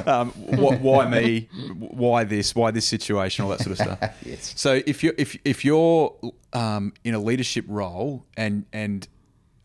um, 0.06 0.30
wh- 0.30 0.82
why 0.82 1.08
me? 1.08 1.48
Why 1.78 2.24
this? 2.24 2.54
Why 2.54 2.70
this 2.70 2.86
situation? 2.86 3.44
All 3.44 3.50
that 3.50 3.60
sort 3.60 3.72
of 3.72 3.78
stuff." 3.78 4.14
yes. 4.24 4.54
So 4.56 4.80
if 4.86 5.02
you 5.02 5.12
if 5.18 5.36
if 5.44 5.64
you're 5.64 6.16
um, 6.52 6.94
in 7.04 7.14
a 7.14 7.18
leadership 7.18 7.64
role 7.68 8.24
and 8.36 8.66
and 8.72 9.06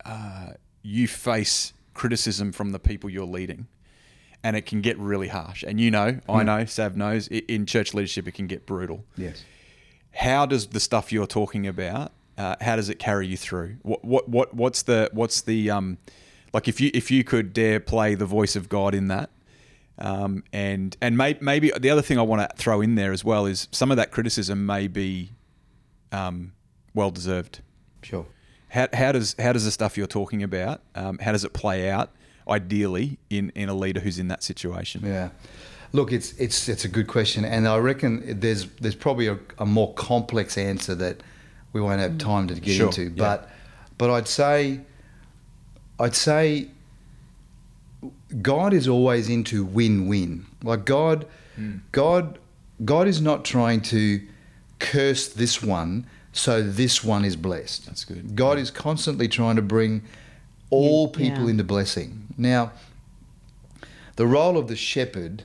uh, 0.04 0.54
you 0.82 1.08
face 1.08 1.72
criticism 1.94 2.52
from 2.52 2.72
the 2.72 2.78
people 2.78 3.08
you're 3.08 3.24
leading, 3.24 3.68
and 4.42 4.56
it 4.56 4.66
can 4.66 4.80
get 4.80 4.98
really 4.98 5.28
harsh. 5.28 5.64
And 5.66 5.80
you 5.80 5.90
know, 5.90 6.20
I 6.28 6.40
hmm. 6.40 6.46
know, 6.46 6.64
Sav 6.66 6.96
knows, 6.96 7.28
in 7.28 7.66
church 7.66 7.94
leadership, 7.94 8.28
it 8.28 8.32
can 8.32 8.46
get 8.46 8.66
brutal. 8.66 9.04
Yes. 9.16 9.44
How 10.12 10.46
does 10.46 10.68
the 10.68 10.80
stuff 10.80 11.12
you're 11.12 11.26
talking 11.26 11.66
about? 11.66 12.12
Uh, 12.36 12.56
how 12.60 12.76
does 12.76 12.88
it 12.88 12.98
carry 12.98 13.26
you 13.26 13.36
through? 13.36 13.76
What 13.82 14.04
what 14.04 14.28
what 14.28 14.54
what's 14.54 14.82
the 14.82 15.08
what's 15.12 15.40
the 15.40 15.70
um, 15.70 15.98
like 16.54 16.68
if 16.68 16.80
you 16.80 16.90
if 16.94 17.10
you 17.10 17.24
could 17.24 17.52
dare 17.52 17.80
play 17.80 18.14
the 18.14 18.24
voice 18.24 18.54
of 18.54 18.68
God 18.68 18.94
in 18.94 19.08
that, 19.08 19.28
um, 19.98 20.44
and 20.52 20.96
and 21.02 21.18
may, 21.18 21.36
maybe 21.40 21.72
the 21.76 21.90
other 21.90 22.00
thing 22.00 22.16
I 22.18 22.22
want 22.22 22.48
to 22.48 22.56
throw 22.56 22.80
in 22.80 22.94
there 22.94 23.12
as 23.12 23.24
well 23.24 23.44
is 23.44 23.68
some 23.72 23.90
of 23.90 23.96
that 23.96 24.12
criticism 24.12 24.64
may 24.64 24.86
be 24.86 25.32
um, 26.12 26.52
well 26.94 27.10
deserved. 27.10 27.60
Sure. 28.02 28.24
How, 28.68 28.86
how 28.92 29.12
does 29.12 29.34
how 29.38 29.52
does 29.52 29.64
the 29.64 29.72
stuff 29.72 29.98
you're 29.98 30.06
talking 30.06 30.42
about 30.44 30.80
um, 30.94 31.18
how 31.18 31.32
does 31.32 31.44
it 31.44 31.52
play 31.52 31.90
out 31.90 32.12
ideally 32.48 33.18
in, 33.30 33.50
in 33.54 33.68
a 33.68 33.74
leader 33.74 34.00
who's 34.00 34.18
in 34.18 34.28
that 34.28 34.42
situation? 34.44 35.02
Yeah. 35.04 35.30
Look, 35.92 36.12
it's 36.12 36.32
it's 36.38 36.68
it's 36.68 36.84
a 36.84 36.88
good 36.88 37.08
question, 37.08 37.44
and 37.44 37.66
I 37.66 37.78
reckon 37.78 38.40
there's 38.40 38.66
there's 38.80 38.96
probably 38.96 39.26
a, 39.26 39.38
a 39.58 39.66
more 39.66 39.92
complex 39.94 40.56
answer 40.56 40.94
that 40.96 41.20
we 41.72 41.80
won't 41.80 42.00
have 42.00 42.18
time 42.18 42.46
to 42.46 42.54
get 42.54 42.76
sure. 42.76 42.86
into. 42.86 43.10
But 43.10 43.42
yeah. 43.42 43.54
but 43.98 44.10
I'd 44.10 44.28
say 44.28 44.80
I'd 45.98 46.14
say 46.14 46.68
God 48.42 48.72
is 48.72 48.88
always 48.88 49.28
into 49.28 49.64
win-win. 49.64 50.46
Like 50.62 50.84
God, 50.84 51.26
mm. 51.58 51.80
God, 51.92 52.38
God 52.84 53.06
is 53.06 53.20
not 53.20 53.44
trying 53.44 53.80
to 53.82 54.20
curse 54.78 55.28
this 55.28 55.62
one 55.62 56.06
so 56.32 56.62
this 56.62 57.04
one 57.04 57.24
is 57.24 57.36
blessed. 57.36 57.86
That's 57.86 58.04
good. 58.04 58.34
God 58.34 58.58
yeah. 58.58 58.62
is 58.62 58.70
constantly 58.70 59.28
trying 59.28 59.56
to 59.56 59.62
bring 59.62 60.02
all 60.68 61.08
people 61.08 61.44
yeah. 61.44 61.50
into 61.50 61.64
blessing. 61.64 62.26
Now, 62.36 62.72
the 64.16 64.26
role 64.26 64.58
of 64.58 64.66
the 64.66 64.76
shepherd 64.76 65.44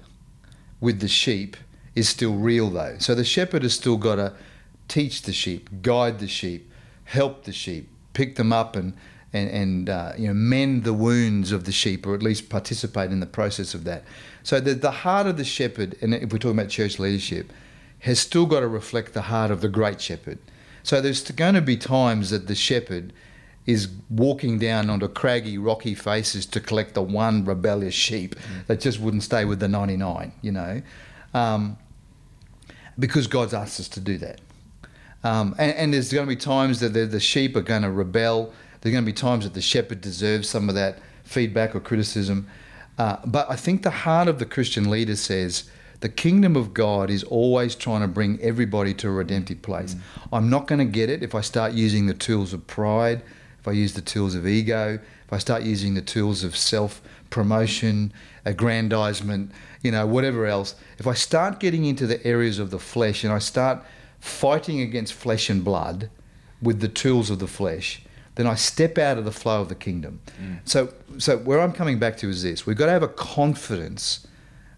with 0.80 1.00
the 1.00 1.08
sheep 1.08 1.56
is 1.96 2.10
still 2.10 2.36
real 2.36 2.70
though. 2.72 2.96
So 3.00 3.14
the 3.14 3.24
shepherd 3.24 3.64
has 3.64 3.74
still 3.74 3.98
got 3.98 4.16
to 4.16 4.34
teach 4.88 5.22
the 5.22 5.34
sheep, 5.34 5.70
guide 5.84 6.20
the 6.20 6.28
sheep, 6.28 6.72
help 7.04 7.44
the 7.44 7.54
sheep, 7.54 7.90
pick 8.14 8.36
them 8.36 8.52
up 8.52 8.76
and 8.76 8.94
and, 9.34 9.50
and 9.50 9.90
uh, 9.90 10.14
you 10.18 10.28
know 10.28 10.34
mend 10.34 10.84
the 10.84 10.94
wounds 10.94 11.52
of 11.52 11.66
the 11.66 11.72
sheep, 11.72 12.06
or 12.06 12.16
at 12.16 12.24
least 12.24 12.50
participate 12.50 13.12
in 13.12 13.20
the 13.20 13.26
process 13.26 13.74
of 13.74 13.84
that. 13.84 14.04
So 14.44 14.60
the, 14.60 14.74
the 14.74 14.92
heart 14.92 15.28
of 15.28 15.38
the 15.38 15.46
shepherd, 15.46 15.98
and 16.02 16.14
if 16.14 16.32
we're 16.32 16.40
talking 16.40 16.58
about 16.58 16.70
church 16.70 17.00
leadership, 17.00 17.52
has 18.00 18.20
still 18.20 18.46
got 18.46 18.62
to 18.62 18.68
reflect 18.68 19.14
the 19.14 19.24
heart 19.24 19.52
of 19.52 19.62
the 19.62 19.70
great 19.70 20.02
shepherd. 20.02 20.40
So 20.84 21.02
there's 21.02 21.30
going 21.32 21.56
to 21.56 21.62
be 21.62 21.78
times 21.78 22.30
that 22.30 22.48
the 22.48 22.56
shepherd 22.56 23.14
is 23.66 23.90
walking 24.10 24.58
down 24.58 24.90
onto 24.90 25.08
craggy, 25.08 25.58
rocky 25.58 25.94
faces 25.94 26.46
to 26.48 26.60
collect 26.60 26.96
the 26.96 27.02
one 27.02 27.46
rebellious 27.46 27.94
sheep 27.94 28.36
mm. 28.36 28.66
that 28.68 28.80
just 28.80 29.00
wouldn't 29.00 29.22
stay 29.22 29.46
with 29.46 29.60
the 29.60 29.68
99, 29.68 30.32
you 30.42 30.52
know, 30.52 30.82
um, 31.34 31.78
because 32.98 33.28
God's 33.28 33.54
asked 33.54 33.80
us 33.80 33.88
to 33.90 34.00
do 34.00 34.18
that. 34.18 34.42
Um, 35.24 35.54
and, 35.60 35.76
and, 35.76 35.94
there's 35.94 36.14
going 36.14 36.26
to 36.26 36.30
be 36.30 36.40
times 36.40 36.80
that 36.80 36.94
the, 36.94 37.06
the 37.06 37.20
sheep 37.20 37.56
are 37.58 37.62
going 37.62 37.82
to 37.82 37.92
rebel 37.92 38.54
there's 38.82 38.94
going 38.94 39.04
to 39.04 39.12
be 39.12 39.14
times 39.14 39.44
that 39.44 39.54
the 39.54 39.62
shepherd 39.62 40.02
deserves 40.02 40.50
some 40.50 40.70
of 40.70 40.76
that 40.76 41.00
feedback 41.24 41.76
or 41.76 41.80
criticism. 41.80 42.48
Uh, 42.98 43.18
but 43.26 43.50
I 43.50 43.56
think 43.56 43.84
the 43.84 43.92
heart 43.92 44.28
of 44.28 44.40
the 44.40 44.46
Christian 44.46 44.90
leader 44.90 45.16
says 45.16 45.70
The 46.02 46.10
kingdom 46.10 46.56
of 46.56 46.74
God 46.74 47.10
is 47.10 47.24
always 47.24 47.76
trying 47.76 48.02
to 48.02 48.08
bring 48.08 48.40
everybody 48.42 48.94
to 48.96 49.08
a 49.08 49.12
redemptive 49.12 49.62
place. 49.62 49.96
I'm 50.32 50.50
not 50.50 50.68
going 50.68 50.80
to 50.80 50.86
get 50.86 51.10
it 51.10 51.24
if 51.24 51.36
I 51.36 51.42
start 51.42 51.74
using 51.74 52.08
the 52.08 52.14
tools 52.14 52.54
of 52.54 52.66
pride, 52.68 53.22
if 53.60 53.68
I 53.68 53.72
use 53.72 53.94
the 53.94 54.02
tools 54.02 54.36
of 54.36 54.48
ego, 54.48 55.00
if 55.26 55.34
I 55.34 55.38
start 55.38 55.64
using 55.64 55.94
the 55.94 56.02
tools 56.02 56.44
of 56.44 56.56
self 56.56 57.02
promotion, 57.30 58.12
aggrandizement, 58.46 59.52
you 59.82 59.92
know, 59.92 60.06
whatever 60.08 60.46
else. 60.46 60.76
If 60.98 61.08
I 61.08 61.14
start 61.14 61.60
getting 61.60 61.86
into 61.86 62.08
the 62.08 62.26
areas 62.26 62.60
of 62.60 62.72
the 62.72 62.80
flesh 62.80 63.24
and 63.24 63.32
I 63.32 63.40
start 63.40 63.84
fighting 64.20 64.82
against 64.82 65.14
flesh 65.14 65.50
and 65.50 65.64
blood 65.64 66.10
with 66.62 66.82
the 66.82 66.88
tools 66.88 67.30
of 67.30 67.40
the 67.40 67.48
flesh, 67.48 68.02
then 68.36 68.48
I 68.48 68.56
step 68.56 68.98
out 68.98 69.18
of 69.18 69.26
the 69.26 69.32
flow 69.32 69.62
of 69.62 69.70
the 69.70 69.76
kingdom. 69.76 70.22
Mm. 70.42 70.60
So, 70.64 70.94
so 71.18 71.38
where 71.38 71.60
I'm 71.60 71.74
coming 71.74 72.00
back 72.00 72.18
to 72.18 72.30
is 72.30 72.44
this: 72.44 72.66
we've 72.66 72.78
got 72.78 72.86
to 72.86 72.92
have 72.92 73.04
a 73.04 73.08
confidence 73.08 74.28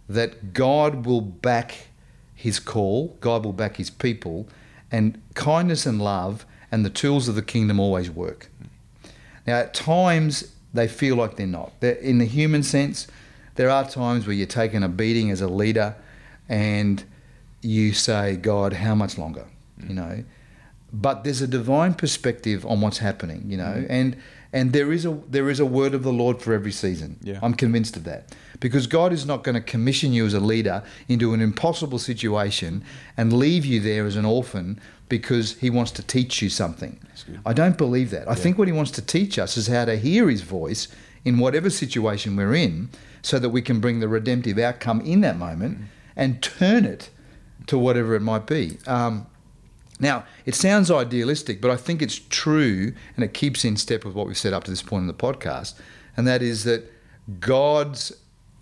that 0.10 0.54
God 0.54 1.06
will 1.06 1.22
back 1.22 1.90
His 2.34 2.60
call, 2.60 3.18
God 3.20 3.46
will 3.46 3.54
back 3.54 3.78
His 3.78 3.90
people, 3.90 4.48
and 4.92 5.22
kindness 5.34 5.86
and 5.86 6.02
love 6.02 6.46
and 6.72 6.86
the 6.86 6.90
tools 6.90 7.28
of 7.28 7.36
the 7.36 7.42
kingdom 7.42 7.80
always 7.80 8.10
work. 8.10 8.50
Mm. 8.62 9.10
Now, 9.48 9.58
at 9.58 9.74
times 9.74 10.56
they 10.74 10.88
feel 10.88 11.16
like 11.16 11.36
they're 11.36 11.48
not. 11.48 11.74
They're, 11.82 11.96
in 11.96 12.18
the 12.18 12.26
human 12.26 12.64
sense, 12.64 13.08
there 13.56 13.70
are 13.70 13.88
times 13.88 14.26
where 14.26 14.36
you're 14.36 14.48
taking 14.48 14.84
a 14.84 14.90
beating 14.90 15.30
as 15.30 15.42
a 15.42 15.48
leader, 15.48 15.96
and 16.48 17.04
you 17.62 17.94
say, 17.94 18.38
"God, 18.38 18.74
how 18.74 18.96
much 18.96 19.18
longer?" 19.18 19.46
Mm. 19.80 19.90
You 19.90 19.96
know 19.96 20.24
but 20.94 21.24
there's 21.24 21.42
a 21.42 21.48
divine 21.48 21.94
perspective 21.94 22.66
on 22.66 22.82
what's 22.82 22.98
happening, 22.98 23.44
you 23.48 23.58
know, 23.58 23.86
and 23.90 24.18
and 24.54 24.74
there 24.74 24.92
is 24.92 25.06
a 25.06 25.12
there 25.28 25.50
is 25.50 25.60
a 25.60 25.66
word 25.66 25.94
of 25.94 26.04
the 26.04 26.12
Lord 26.12 26.42
for 26.42 26.54
every 26.54 26.72
season. 26.72 27.18
Yeah. 27.22 27.40
I'm 27.42 27.54
convinced 27.54 27.96
of 27.96 28.04
that 28.04 28.36
because 28.60 28.88
God 28.88 29.14
is 29.14 29.26
not 29.26 29.44
going 29.44 29.56
to 29.56 29.62
commission 29.62 30.12
you 30.12 30.26
as 30.26 30.34
a 30.34 30.40
leader 30.40 30.84
into 31.08 31.34
an 31.34 31.42
impossible 31.42 32.00
situation 32.00 32.84
and 33.16 33.32
leave 33.32 33.66
you 33.66 33.80
there 33.80 34.06
as 34.06 34.16
an 34.16 34.26
orphan 34.26 34.80
because 35.08 35.58
He 35.58 35.70
wants 35.70 35.92
to 35.92 36.04
teach 36.04 36.42
you 36.42 36.50
something. 36.50 37.00
I 37.46 37.54
don't 37.54 37.78
believe 37.78 38.12
that. 38.12 38.30
I 38.30 38.36
think 38.36 38.58
what 38.58 38.68
He 38.68 38.74
wants 38.74 38.92
to 38.92 39.02
teach 39.02 39.40
us 39.40 39.56
is 39.58 39.68
how 39.68 39.86
to 39.86 39.96
hear 39.96 40.30
His 40.30 40.42
voice 40.42 40.88
in 41.24 41.38
whatever 41.38 41.70
situation 41.70 42.36
we're 42.36 42.56
in, 42.56 42.90
so 43.22 43.38
that 43.38 43.50
we 43.50 43.62
can 43.62 43.80
bring 43.80 44.00
the 44.00 44.08
redemptive 44.08 44.58
outcome 44.58 45.02
in 45.02 45.22
that 45.22 45.38
moment 45.38 45.78
and 46.16 46.42
turn 46.42 46.84
it 46.84 47.10
to 47.68 47.78
whatever 47.78 48.16
it 48.16 48.22
might 48.22 48.48
be. 48.48 48.78
Um, 48.88 49.28
now, 50.02 50.26
it 50.48 50.56
sounds 50.56 50.90
idealistic, 50.90 51.62
but 51.62 51.70
I 51.70 51.78
think 51.78 52.02
it's 52.02 52.20
true 52.30 52.92
and 53.16 53.24
it 53.24 53.36
keeps 53.36 53.64
in 53.64 53.78
step 53.78 54.04
with 54.04 54.16
what 54.16 54.26
we've 54.26 54.38
said 54.38 54.52
up 54.52 54.64
to 54.64 54.72
this 54.72 54.82
point 54.82 55.02
in 55.02 55.08
the 55.08 55.14
podcast. 55.14 55.76
And 56.18 56.28
that 56.28 56.42
is 56.42 56.64
that 56.64 56.92
God's 57.40 58.12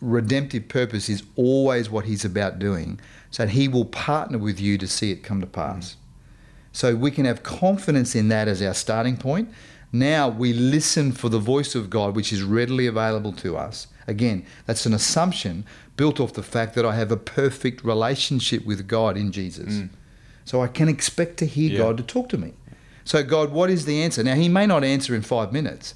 redemptive 0.01 0.67
purpose 0.67 1.07
is 1.07 1.23
always 1.37 1.89
what 1.89 2.05
He's 2.05 2.25
about 2.25 2.59
doing, 2.59 2.99
so 3.31 3.47
He 3.47 3.69
will 3.69 3.85
partner 3.85 4.37
with 4.37 4.59
you 4.59 4.77
to 4.79 4.87
see 4.87 5.11
it 5.11 5.23
come 5.23 5.39
to 5.39 5.47
pass. 5.47 5.95
So 6.73 6.93
we 6.93 7.09
can 7.09 7.23
have 7.23 7.41
confidence 7.41 8.15
in 8.15 8.27
that 8.27 8.49
as 8.49 8.61
our 8.61 8.73
starting 8.73 9.15
point. 9.15 9.49
Now 9.93 10.27
we 10.27 10.51
listen 10.51 11.13
for 11.13 11.29
the 11.29 11.39
voice 11.39 11.73
of 11.73 11.89
God, 11.89 12.17
which 12.17 12.33
is 12.33 12.43
readily 12.43 12.85
available 12.85 13.31
to 13.33 13.55
us. 13.55 13.87
Again, 14.07 14.45
that's 14.65 14.85
an 14.85 14.93
assumption 14.93 15.65
built 15.95 16.19
off 16.19 16.33
the 16.33 16.43
fact 16.43 16.75
that 16.75 16.85
I 16.85 16.95
have 16.95 17.11
a 17.11 17.17
perfect 17.17 17.83
relationship 17.83 18.65
with 18.65 18.87
God 18.87 19.15
in 19.15 19.31
Jesus. 19.31 19.75
Mm. 19.75 19.89
So 20.49 20.63
I 20.63 20.67
can 20.67 20.89
expect 20.89 21.37
to 21.37 21.45
hear 21.45 21.69
Yeah. 21.71 21.77
God 21.77 21.97
to 21.97 22.03
talk 22.03 22.27
to 22.29 22.37
me. 22.39 22.53
So, 23.03 23.21
God, 23.21 23.51
what 23.51 23.69
is 23.69 23.85
the 23.85 24.01
answer? 24.01 24.23
Now, 24.23 24.33
He 24.33 24.49
may 24.49 24.65
not 24.65 24.83
answer 24.83 25.13
in 25.13 25.21
five 25.21 25.53
minutes, 25.53 25.93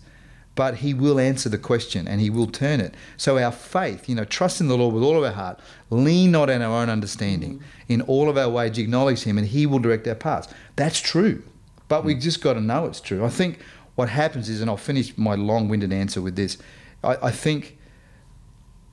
but 0.53 0.75
He 0.75 0.93
will 0.93 1.19
answer 1.19 1.49
the 1.49 1.57
question 1.57 2.07
and 2.07 2.21
He 2.21 2.29
will 2.29 2.45
turn 2.45 2.79
it. 2.79 2.93
So, 3.17 3.39
our 3.39 3.51
faith, 3.51 4.07
you 4.07 4.13
know, 4.13 4.25
trust 4.25 4.61
in 4.61 4.67
the 4.67 4.77
Lord 4.77 4.93
with 4.93 5.01
all 5.01 5.17
of 5.17 5.23
our 5.23 5.31
heart, 5.31 5.59
lean 5.89 6.29
not 6.29 6.51
on 6.51 6.61
our 6.61 6.83
own 6.83 6.91
understanding. 6.91 7.53
Mm. 7.53 7.61
In 7.87 8.01
all 8.01 8.29
of 8.29 8.37
our 8.37 8.47
ways, 8.47 8.77
acknowledge 8.77 9.23
Him 9.23 9.39
and 9.39 9.47
He 9.47 9.65
will 9.65 9.79
direct 9.79 10.07
our 10.07 10.13
paths. 10.13 10.47
That's 10.75 10.99
true, 10.99 11.41
but 11.87 12.05
we've 12.05 12.17
mm. 12.17 12.21
just 12.29 12.39
got 12.39 12.53
to 12.53 12.61
know 12.61 12.85
it's 12.85 13.01
true. 13.01 13.25
I 13.25 13.29
think 13.29 13.57
what 13.95 14.09
happens 14.09 14.49
is, 14.49 14.61
and 14.61 14.69
I'll 14.69 14.77
finish 14.77 15.17
my 15.17 15.33
long 15.33 15.67
winded 15.67 15.91
answer 15.91 16.21
with 16.21 16.35
this 16.35 16.59
I, 17.03 17.17
I 17.23 17.31
think 17.31 17.79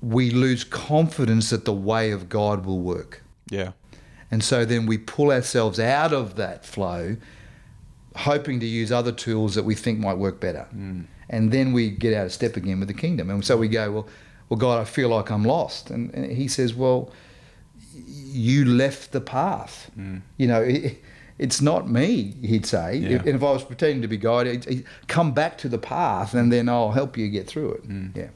we 0.01 0.31
lose 0.31 0.65
confidence 0.65 1.51
that 1.51 1.67
the 1.67 1.75
way 1.75 2.13
of 2.13 2.31
God 2.31 2.65
will 2.65 2.81
work. 2.81 3.23
Yeah. 3.51 3.73
And 4.31 4.45
so 4.45 4.65
then 4.65 4.87
we 4.87 4.99
pull 4.99 5.33
ourselves 5.33 5.81
out 5.81 6.13
of 6.13 6.37
that 6.37 6.65
flow, 6.65 7.17
hoping 8.17 8.61
to 8.61 8.67
use 8.67 8.93
other 8.93 9.13
tools 9.13 9.55
that 9.55 9.65
we 9.65 9.75
think 9.75 9.99
might 9.99 10.19
work 10.19 10.41
better. 10.41 10.69
Mm. 10.75 11.07
And 11.29 11.53
then 11.53 11.73
we 11.73 11.91
get 11.91 12.15
out 12.15 12.27
of 12.27 12.33
step 12.33 12.57
again 12.57 12.79
with 12.79 12.89
the 12.89 12.95
kingdom. 12.95 13.31
And 13.31 13.45
so 13.45 13.57
we 13.57 13.69
go, 13.69 13.91
well, 13.91 14.09
well, 14.49 14.59
God, 14.59 14.81
I 14.81 14.85
feel 14.85 15.09
like 15.09 15.31
I'm 15.31 15.45
lost. 15.45 15.91
And, 15.91 16.13
and 16.15 16.33
He 16.33 16.49
says, 16.49 16.75
well, 16.75 17.13
you 17.95 18.65
left 18.65 19.13
the 19.13 19.21
path. 19.21 19.91
Mm. 19.99 20.23
You 20.39 20.47
know, 20.49 20.63
it, 20.63 21.03
it's 21.39 21.61
not 21.61 21.89
me, 21.89 22.35
He'd 22.43 22.67
say. 22.67 22.97
Yeah. 22.97 23.17
If, 23.17 23.27
and 23.27 23.37
if 23.37 23.43
I 23.43 23.53
was 23.53 23.65
pretending 23.65 24.03
to 24.03 24.09
be 24.09 24.17
God, 24.17 24.47
he'd, 24.47 24.65
he'd 24.65 24.85
come 25.07 25.33
back 25.33 25.57
to 25.59 25.69
the 25.69 25.79
path 25.79 26.35
and 26.35 26.53
then 26.53 26.69
I'll 26.69 26.93
help 26.93 27.17
you 27.17 27.29
get 27.29 27.47
through 27.47 27.73
it. 27.75 27.89
Mm. 27.89 28.17
Yeah. 28.17 28.29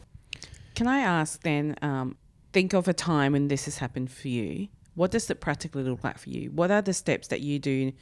Can 0.75 0.87
I 0.87 1.01
ask 1.01 1.43
then, 1.43 1.77
um, 1.83 2.17
think 2.53 2.73
of 2.73 2.89
a 2.89 2.95
time 2.95 3.33
when 3.33 3.49
this 3.49 3.65
has 3.67 3.79
happened 3.79 4.11
for 4.11 4.29
you. 4.29 4.69
What 4.95 5.11
does 5.11 5.29
it 5.31 5.41
practically 5.41 5.83
look 5.83 6.05
like 6.05 6.19
for 6.19 6.31
you? 6.31 6.51
What 6.51 6.71
are 6.71 6.83
the 6.83 6.93
steps 6.93 7.29
that 7.29 7.41
you 7.41 7.59
do, 7.59 7.93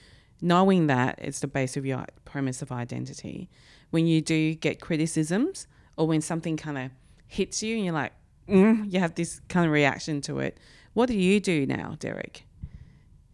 knowing 0.40 0.86
that 0.88 1.18
it's 1.22 1.40
the 1.40 1.46
base 1.46 1.76
of 1.76 1.86
your 1.86 2.04
premise 2.24 2.62
of 2.62 2.70
identity? 2.70 3.48
When 3.90 4.06
you 4.06 4.20
do 4.20 4.54
get 4.54 4.80
criticisms 4.80 5.66
or 5.96 6.06
when 6.06 6.20
something 6.20 6.56
kind 6.56 6.78
of 6.78 6.90
hits 7.26 7.62
you 7.62 7.76
and 7.76 7.84
you're 7.84 7.94
like, 7.94 8.12
mm, 8.48 8.92
you 8.92 9.00
have 9.00 9.14
this 9.14 9.40
kind 9.48 9.66
of 9.66 9.72
reaction 9.72 10.20
to 10.22 10.38
it. 10.38 10.58
What 10.94 11.06
do 11.06 11.14
you 11.14 11.40
do 11.40 11.66
now, 11.66 11.96
Derek, 11.98 12.44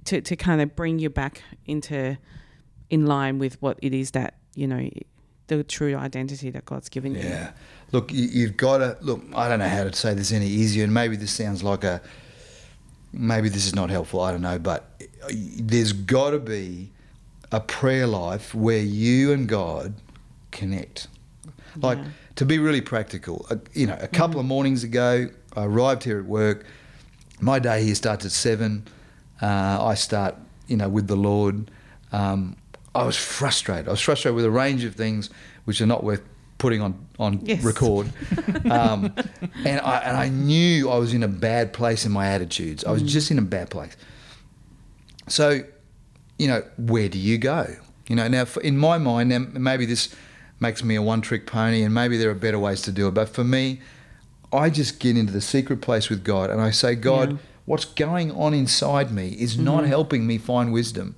to, 0.05 0.21
to 0.21 0.37
kind 0.37 0.61
of 0.61 0.77
bring 0.77 0.99
you 0.99 1.11
back 1.11 1.43
into 1.67 2.17
in 2.91 3.07
line 3.07 3.39
with 3.39 3.61
what 3.61 3.79
it 3.83 3.93
is 3.93 4.13
that, 4.13 4.39
you 4.55 4.67
know, 4.67 4.89
the 5.49 5.65
true 5.65 5.97
identity 5.97 6.51
that 6.51 6.65
God's 6.65 6.89
given 6.89 7.15
you? 7.15 7.23
Yeah. 7.23 7.53
Look, 7.91 8.13
you, 8.13 8.29
you've 8.29 8.57
got 8.57 8.79
to 8.79 8.97
look. 9.01 9.23
I 9.35 9.49
don't 9.49 9.59
know 9.59 9.69
how 9.69 9.85
to 9.85 9.93
say 9.93 10.15
this 10.15 10.31
any 10.31 10.47
easier, 10.47 10.85
and 10.85 10.95
maybe 10.95 11.17
this 11.17 11.33
sounds 11.33 11.63
like 11.63 11.85
a. 11.85 12.01
Maybe 13.19 13.49
this 13.49 13.67
is 13.67 13.75
not 13.75 13.91
helpful. 13.91 14.21
I 14.21 14.31
don't 14.31 14.43
know, 14.43 14.59
but 14.61 15.03
there's 15.31 15.93
got 15.93 16.31
to 16.31 16.39
be 16.39 16.93
a 17.51 17.59
prayer 17.61 18.07
life 18.07 18.55
where 18.55 18.79
you 18.79 19.33
and 19.33 19.49
God 19.49 19.95
connect. 20.53 21.09
Like 21.77 21.99
Yeah. 21.99 22.05
to 22.37 22.45
be 22.47 22.59
really 22.59 22.81
practical. 22.81 23.45
uh, 23.51 23.57
You 23.75 23.89
know, 23.89 23.99
a 24.01 24.07
couple 24.07 24.39
of 24.39 24.47
mornings 24.47 24.85
ago, 24.85 25.29
I 25.57 25.65
arrived 25.65 26.05
here 26.05 26.19
at 26.21 26.27
work. 26.27 26.65
My 27.41 27.59
day 27.59 27.83
here 27.85 27.95
starts 27.97 28.25
at 28.25 28.31
seven. 28.33 28.85
Uh, 29.43 29.79
I 29.85 29.95
start, 29.95 30.37
you 30.69 30.77
know, 30.77 30.89
with 30.89 31.09
the 31.09 31.17
Lord. 31.17 31.71
Um, 32.13 32.57
I 32.95 33.03
was 33.05 33.17
frustrated. 33.17 33.89
I 33.89 33.91
was 33.93 34.01
frustrated 34.01 34.37
with 34.37 34.45
a 34.45 34.51
range 34.51 34.85
of 34.85 34.95
things 34.95 35.29
which 35.65 35.81
are 35.81 35.87
not 35.87 36.05
worth 36.05 36.23
putting 36.59 36.81
on 36.83 37.07
on 37.19 37.41
Yes. 37.45 37.63
record. 37.65 38.11
Um, 38.71 39.13
and 39.65 39.81
I 39.81 39.99
and 40.05 40.17
I 40.17 40.29
knew 40.29 40.91
I 40.91 40.99
was 40.99 41.15
in 41.15 41.23
a 41.23 41.29
bad 41.29 41.73
place 41.73 42.05
in 42.05 42.13
my 42.13 42.27
attitudes. 42.27 42.85
I 42.85 42.91
was 42.91 43.03
just 43.03 43.31
in 43.31 43.39
a 43.39 43.43
bad 43.43 43.71
place. 43.71 43.97
So, 45.29 45.63
you 46.39 46.49
know, 46.49 46.63
where 46.77 47.09
do 47.09 47.19
you 47.19 47.39
go? 47.39 47.67
You 48.09 48.17
know, 48.17 48.29
now 48.29 48.45
for, 48.45 48.61
in 48.63 48.77
my 48.77 48.99
mind, 48.99 49.31
now 49.31 49.39
maybe 49.39 49.87
this 49.87 50.15
makes 50.61 50.83
me 50.83 50.97
a 50.97 51.03
one-trick 51.03 51.47
pony, 51.47 51.83
and 51.83 51.95
maybe 51.95 52.17
there 52.19 52.31
are 52.31 52.35
better 52.35 52.59
ways 52.59 52.83
to 52.83 52.93
do 52.93 53.09
it. 53.09 53.13
But 53.15 53.29
for 53.29 53.45
me, 53.45 53.81
I 54.53 54.71
just 54.71 54.99
get 55.01 55.17
into 55.17 55.33
the 55.33 55.41
secret 55.41 55.81
place 55.81 56.09
with 56.11 56.25
God, 56.25 56.51
and 56.51 56.61
I 56.61 56.71
say, 56.71 56.95
God, 56.95 57.33
Yeah. 57.33 57.39
what's 57.67 57.85
going 57.85 58.31
on 58.33 58.55
inside 58.55 59.13
me 59.13 59.29
is 59.39 59.59
not 59.59 59.85
helping 59.85 60.27
me 60.27 60.37
find 60.39 60.73
wisdom. 60.73 61.15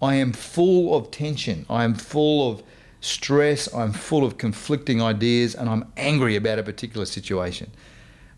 I 0.00 0.14
am 0.16 0.32
full 0.32 0.94
of 0.96 1.10
tension. 1.10 1.66
I 1.68 1.84
am 1.84 1.94
full 1.94 2.50
of 2.52 2.62
stress. 3.00 3.72
I'm 3.74 3.92
full 3.92 4.24
of 4.24 4.38
conflicting 4.38 5.02
ideas, 5.02 5.54
and 5.54 5.68
I'm 5.68 5.90
angry 5.96 6.36
about 6.36 6.58
a 6.58 6.62
particular 6.62 7.06
situation. 7.06 7.70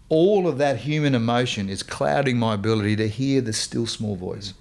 All 0.08 0.48
of 0.48 0.58
that 0.58 0.78
human 0.78 1.14
emotion 1.14 1.68
is 1.68 1.82
clouding 1.82 2.38
my 2.38 2.54
ability 2.54 2.96
to 2.96 3.08
hear 3.08 3.40
the 3.40 3.52
still 3.52 3.86
small 3.86 4.16
voice. 4.16 4.54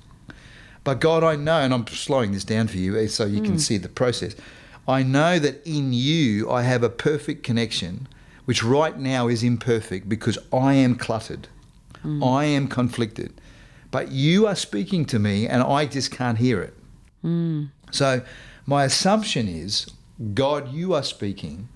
But 0.84 1.02
God, 1.02 1.24
I 1.24 1.36
know, 1.36 1.60
and 1.60 1.74
I'm 1.74 1.88
slowing 1.88 2.32
this 2.32 2.44
down 2.44 2.68
for 2.68 2.78
you 2.78 2.98
eh, 2.98 3.08
so 3.08 3.26
you 3.26 3.42
can 3.42 3.56
mm. 3.56 3.60
see 3.60 3.78
the 3.78 3.90
process. 3.90 4.36
I 4.88 5.04
know 5.04 5.38
that 5.40 5.66
in 5.68 5.94
you 5.94 6.50
I 6.50 6.64
have 6.64 6.84
a 6.84 6.90
perfect 6.90 7.44
connection, 7.44 8.08
which 8.46 8.64
right 8.64 8.98
now 8.98 9.28
is 9.28 9.44
imperfect 9.44 10.10
because 10.10 10.38
I 10.52 10.74
am 10.74 10.96
cluttered. 10.96 11.48
Mm. 12.04 12.26
I 12.26 12.46
am 12.46 12.68
conflicted. 12.68 13.40
But 13.92 14.12
you 14.12 14.48
are 14.48 14.56
speaking 14.56 15.06
to 15.06 15.20
me 15.20 15.48
and 15.48 15.62
I 15.62 15.86
just 15.86 16.12
can't 16.12 16.38
hear 16.38 16.62
it. 16.62 16.74
Mm. 17.24 17.70
So 17.92 18.24
my 18.70 18.84
assumption 18.84 19.48
is, 19.48 19.88
God, 20.36 20.72
you 20.72 20.94
are 20.94 21.02
speaking 21.02 21.70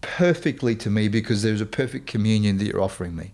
perfectly 0.00 0.74
to 0.74 0.90
me 0.90 1.06
because 1.06 1.44
there's 1.44 1.60
a 1.60 1.66
perfect 1.66 2.08
communion 2.08 2.58
that 2.58 2.64
you're 2.64 2.82
offering 2.82 3.14
me. 3.14 3.30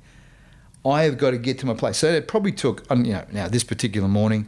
I 0.85 1.05
have 1.05 1.17
got 1.17 1.31
to 1.31 1.39
get 1.39 1.59
to 1.61 1.67
my 1.67 1.73
place. 1.73 1.97
So 1.97 2.09
it 2.13 2.29
probably 2.29 2.53
took, 2.53 2.85
um, 2.91 3.07
you 3.07 3.15
know, 3.15 3.25
now 3.33 3.49
this 3.49 3.65
particular 3.65 4.09
morning, 4.09 4.47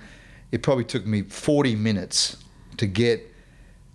it 0.51 0.63
probably 0.63 0.85
took 0.85 1.07
me 1.07 1.23
40 1.23 1.75
minutes 1.75 2.37
to 2.77 2.87
get 2.87 3.35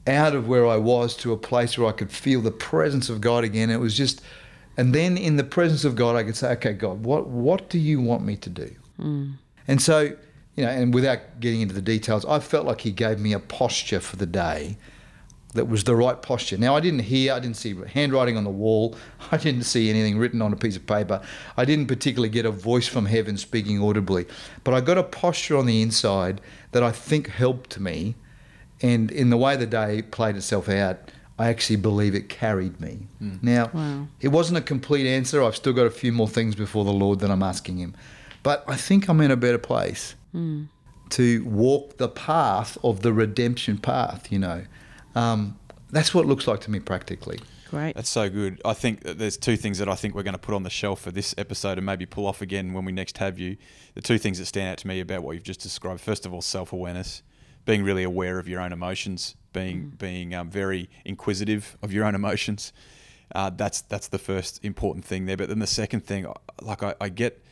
out 0.08 0.34
of 0.36 0.48
where 0.48 0.66
I 0.66 0.78
was 0.78 1.16
to 1.18 1.32
a 1.32 1.38
place 1.38 1.78
where 1.78 1.88
I 1.88 1.92
could 1.92 2.12
feel 2.12 2.42
the 2.42 2.52
presence 2.52 3.10
of 3.10 3.22
God 3.22 3.44
again. 3.44 3.70
It 3.70 3.80
was 3.80 3.96
just, 3.96 4.24
And 4.78 4.96
then 4.96 5.16
in 5.16 5.38
the 5.38 5.44
presence 5.44 5.86
of 5.86 5.96
God, 5.96 6.16
I 6.16 6.24
could 6.24 6.36
say, 6.36 6.52
okay, 6.54 6.74
God, 6.74 7.04
what, 7.04 7.28
what 7.28 7.70
do 7.70 7.78
you 7.78 8.02
want 8.02 8.24
me 8.24 8.36
to 8.38 8.50
do? 8.50 8.76
And 9.68 9.80
so, 9.80 10.16
you 10.58 10.66
know, 10.66 10.70
and 10.70 10.94
without 10.94 11.40
getting 11.40 11.62
into 11.62 11.74
the 11.76 11.82
details, 11.82 12.26
I 12.26 12.40
felt 12.40 12.66
like 12.66 12.82
He 12.82 12.92
gave 12.92 13.20
me 13.20 13.32
a 13.32 13.40
posture 13.40 14.02
for 14.02 14.18
the 14.18 14.26
day 14.26 14.78
that 15.54 15.66
was 15.66 15.86
the 15.86 15.96
right 15.96 16.22
posture. 16.22 16.58
Now, 16.58 16.76
I 16.76 16.80
didn't 16.80 17.00
hear, 17.00 17.34
I 17.34 17.40
didn't 17.40 17.56
see 17.58 17.74
handwriting 17.94 18.36
on 18.38 18.44
the 18.44 18.50
wall, 18.50 18.96
I 19.32 19.38
didn't 19.38 19.64
see 19.64 19.90
anything 19.90 20.18
written 20.18 20.42
on 20.42 20.52
a 20.52 20.58
piece 20.58 20.76
of 20.76 20.86
paper, 20.86 21.22
I 21.56 21.64
didn't 21.64 21.88
particularly 21.88 22.30
get 22.30 22.46
a 22.46 22.52
voice 22.52 22.88
from 22.88 23.06
heaven 23.06 23.38
speaking 23.38 23.82
audibly, 23.82 24.26
but 24.64 24.74
I 24.74 24.82
got 24.82 24.98
a 24.98 25.04
posture 25.04 25.56
on 25.58 25.66
the 25.66 25.82
inside 25.82 26.42
that 26.72 26.84
I 26.84 26.92
think 26.92 27.30
helped 27.30 27.80
me. 27.80 28.16
And 28.82 29.10
in 29.10 29.32
the 29.32 29.38
way 29.38 29.56
the 29.56 29.66
day 29.66 30.04
played 30.04 30.36
itself 30.36 30.70
out, 30.70 31.00
I 31.40 31.50
actually 31.50 31.78
believe 31.78 32.14
it 32.14 32.30
carried 32.30 32.80
me. 32.80 33.08
Hmm. 33.20 33.38
Now, 33.42 33.72
Wow. 33.74 34.08
it 34.22 34.28
wasn't 34.30 34.58
a 34.58 34.62
complete 34.62 35.08
answer. 35.08 35.42
I've 35.42 35.56
still 35.56 35.74
got 35.74 35.86
a 35.88 35.92
few 35.92 36.12
more 36.12 36.28
things 36.28 36.56
before 36.56 36.84
the 36.86 36.94
Lord 36.94 37.20
that 37.20 37.32
I'm 37.32 37.42
asking 37.44 37.78
Him. 37.78 37.96
But 38.44 38.64
I 38.68 38.76
think 38.76 39.08
I'm 39.08 39.20
in 39.22 39.32
a 39.32 39.36
better 39.36 39.58
place 39.58 40.16
to 41.10 41.44
walk 41.46 41.98
the 41.98 42.10
path 42.10 42.78
of 42.84 43.02
the 43.02 43.14
redemption 43.14 43.78
path, 43.78 44.32
you 44.32 44.40
know. 44.40 44.66
Um, 45.16 45.58
that's 45.90 46.14
what 46.14 46.26
it 46.26 46.28
looks 46.28 46.48
like 46.48 46.62
to 46.62 46.72
me 46.72 46.80
practically. 46.80 47.40
Great. 47.70 47.96
That's 47.96 48.10
so 48.10 48.30
good. 48.30 48.62
I 48.64 48.74
think 48.74 49.04
that 49.04 49.18
there's 49.18 49.36
two 49.36 49.58
things 49.58 49.78
that 49.80 49.90
I 49.90 49.96
think 49.96 50.16
we're 50.16 50.24
going 50.24 50.34
to 50.34 50.40
put 50.40 50.56
on 50.56 50.64
the 50.64 50.70
shelf 50.70 51.02
for 51.02 51.12
this 51.12 51.36
episode 51.38 51.78
and 51.78 51.86
maybe 51.86 52.06
pull 52.06 52.26
off 52.26 52.42
again 52.42 52.74
when 52.74 52.86
we 52.86 52.92
next 52.94 53.18
have 53.18 53.38
you. 53.40 53.58
The 53.94 54.02
two 54.02 54.18
things 54.18 54.40
that 54.40 54.46
stand 54.46 54.70
out 54.70 54.78
to 54.80 54.88
me 54.88 55.02
about 55.02 55.24
what 55.24 55.34
you've 55.34 55.44
just 55.44 55.60
described. 55.60 56.00
First 56.00 56.26
of 56.26 56.34
all, 56.34 56.42
self-awareness, 56.42 57.24
being 57.66 57.84
really 57.84 58.04
aware 58.04 58.40
of 58.40 58.48
your 58.48 58.62
own 58.62 58.72
emotions, 58.72 59.36
being 59.52 59.90
being 59.98 60.34
um, 60.34 60.50
very 60.50 60.90
inquisitive 61.04 61.78
of 61.82 61.92
your 61.92 62.06
own 62.06 62.16
emotions. 62.16 62.72
Uh, 63.36 63.50
that's 63.50 63.82
that's 63.82 64.08
the 64.08 64.20
first 64.20 64.64
important 64.64 65.04
thing 65.04 65.26
there. 65.26 65.36
But 65.36 65.50
then 65.50 65.60
the 65.60 65.68
second 65.68 66.06
thing, 66.06 66.26
like 66.62 66.84
I, 66.84 66.96
I 67.02 67.10
get, 67.10 67.44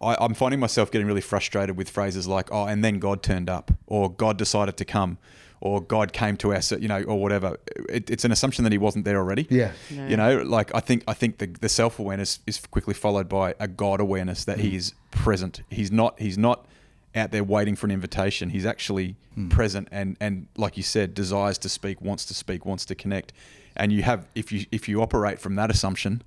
I, 0.00 0.16
I'm 0.20 0.34
finding 0.34 0.60
myself 0.60 0.90
getting 0.90 1.06
really 1.06 1.20
frustrated 1.20 1.76
with 1.76 1.88
phrases 1.88 2.26
like, 2.26 2.48
"Oh, 2.52 2.66
and 2.66 2.84
then 2.84 2.98
God 2.98 3.22
turned 3.22 3.48
up," 3.48 3.72
or 3.86 4.10
"God 4.10 4.36
decided 4.36 4.76
to 4.78 4.84
come," 4.84 5.18
or 5.60 5.80
"God 5.80 6.12
came 6.12 6.36
to 6.38 6.52
us," 6.52 6.72
you 6.72 6.88
know, 6.88 7.02
or 7.02 7.20
whatever. 7.20 7.58
It, 7.88 8.10
it's 8.10 8.24
an 8.24 8.32
assumption 8.32 8.64
that 8.64 8.72
He 8.72 8.78
wasn't 8.78 9.04
there 9.04 9.18
already. 9.18 9.46
Yeah. 9.50 9.72
Yeah. 9.90 10.08
You 10.08 10.16
know, 10.16 10.42
like 10.42 10.74
I 10.74 10.80
think 10.80 11.04
I 11.06 11.14
think 11.14 11.38
the, 11.38 11.46
the 11.46 11.68
self 11.68 11.98
awareness 11.98 12.40
is 12.46 12.58
quickly 12.70 12.94
followed 12.94 13.28
by 13.28 13.54
a 13.58 13.68
God 13.68 14.00
awareness 14.00 14.44
that 14.44 14.58
mm. 14.58 14.62
He 14.62 14.76
is 14.76 14.94
present. 15.10 15.62
He's 15.70 15.92
not 15.92 16.18
he's 16.20 16.38
not 16.38 16.66
out 17.14 17.30
there 17.30 17.44
waiting 17.44 17.76
for 17.76 17.86
an 17.86 17.92
invitation. 17.92 18.50
He's 18.50 18.66
actually 18.66 19.16
mm. 19.38 19.50
present 19.50 19.88
and 19.90 20.16
and 20.20 20.48
like 20.56 20.76
you 20.76 20.82
said, 20.82 21.14
desires 21.14 21.58
to 21.58 21.68
speak, 21.68 22.00
wants 22.00 22.24
to 22.26 22.34
speak, 22.34 22.66
wants 22.66 22.84
to 22.86 22.94
connect. 22.94 23.32
And 23.76 23.92
you 23.92 24.02
have 24.02 24.26
if 24.34 24.52
you 24.52 24.66
if 24.72 24.88
you 24.88 25.02
operate 25.02 25.38
from 25.38 25.54
that 25.56 25.70
assumption, 25.70 26.22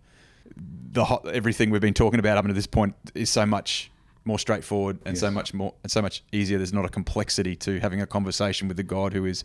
the 0.92 1.06
ho- 1.06 1.22
everything 1.32 1.70
we've 1.70 1.82
been 1.82 1.94
talking 1.94 2.20
about 2.20 2.38
up 2.38 2.46
until 2.46 2.56
this 2.56 2.68
point 2.68 2.96
is 3.16 3.30
so 3.30 3.46
much 3.46 3.92
more 4.26 4.40
straightforward 4.40 5.00
and 5.06 5.18
so 5.18 5.32
much 5.32 5.54
more 5.54 5.74
and 5.84 5.92
so 5.92 6.02
much 6.02 6.24
easier. 6.32 6.58
There's 6.58 6.74
not 6.74 6.86
a 6.86 6.90
complexity 6.90 7.56
to 7.58 7.80
having 7.80 8.02
a 8.02 8.08
conversation 8.08 8.68
with 8.68 8.78
the 8.78 8.84
God 8.84 9.14
who 9.14 9.26
is 9.26 9.44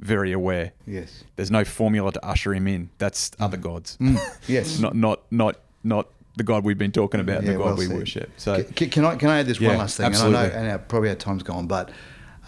very 0.00 0.32
aware. 0.32 0.72
Yes. 0.86 1.22
There's 1.36 1.50
no 1.52 1.64
formula 1.64 2.10
to 2.12 2.24
usher 2.26 2.52
him 2.54 2.66
in. 2.66 2.90
That's 2.98 3.30
other 3.38 3.56
gods. 3.56 3.96
Yes. 4.48 4.78
not 4.80 4.94
not 4.96 5.22
not 5.30 5.56
not 5.84 6.08
the 6.36 6.42
God 6.42 6.64
we've 6.64 6.76
been 6.78 6.90
talking 6.90 7.20
about, 7.20 7.44
Yeah, 7.44 7.52
the 7.52 7.58
God 7.58 7.64
well 7.66 7.76
we 7.76 7.86
said. 7.86 7.96
worship. 7.96 8.30
So 8.38 8.64
Can, 8.74 8.90
can 8.90 9.04
I 9.04 9.14
can 9.16 9.28
I 9.30 9.38
add 9.40 9.46
this 9.46 9.60
Yeah, 9.60 9.68
one 9.68 9.78
last 9.78 9.96
thing? 9.98 10.06
And 10.06 10.16
I 10.16 10.18
know, 10.18 10.36
absolutely. 10.38 10.58
and 10.60 10.68
our, 10.70 10.78
probably 10.78 11.08
our 11.10 11.14
time's 11.14 11.42
gone, 11.44 11.66
but 11.68 11.90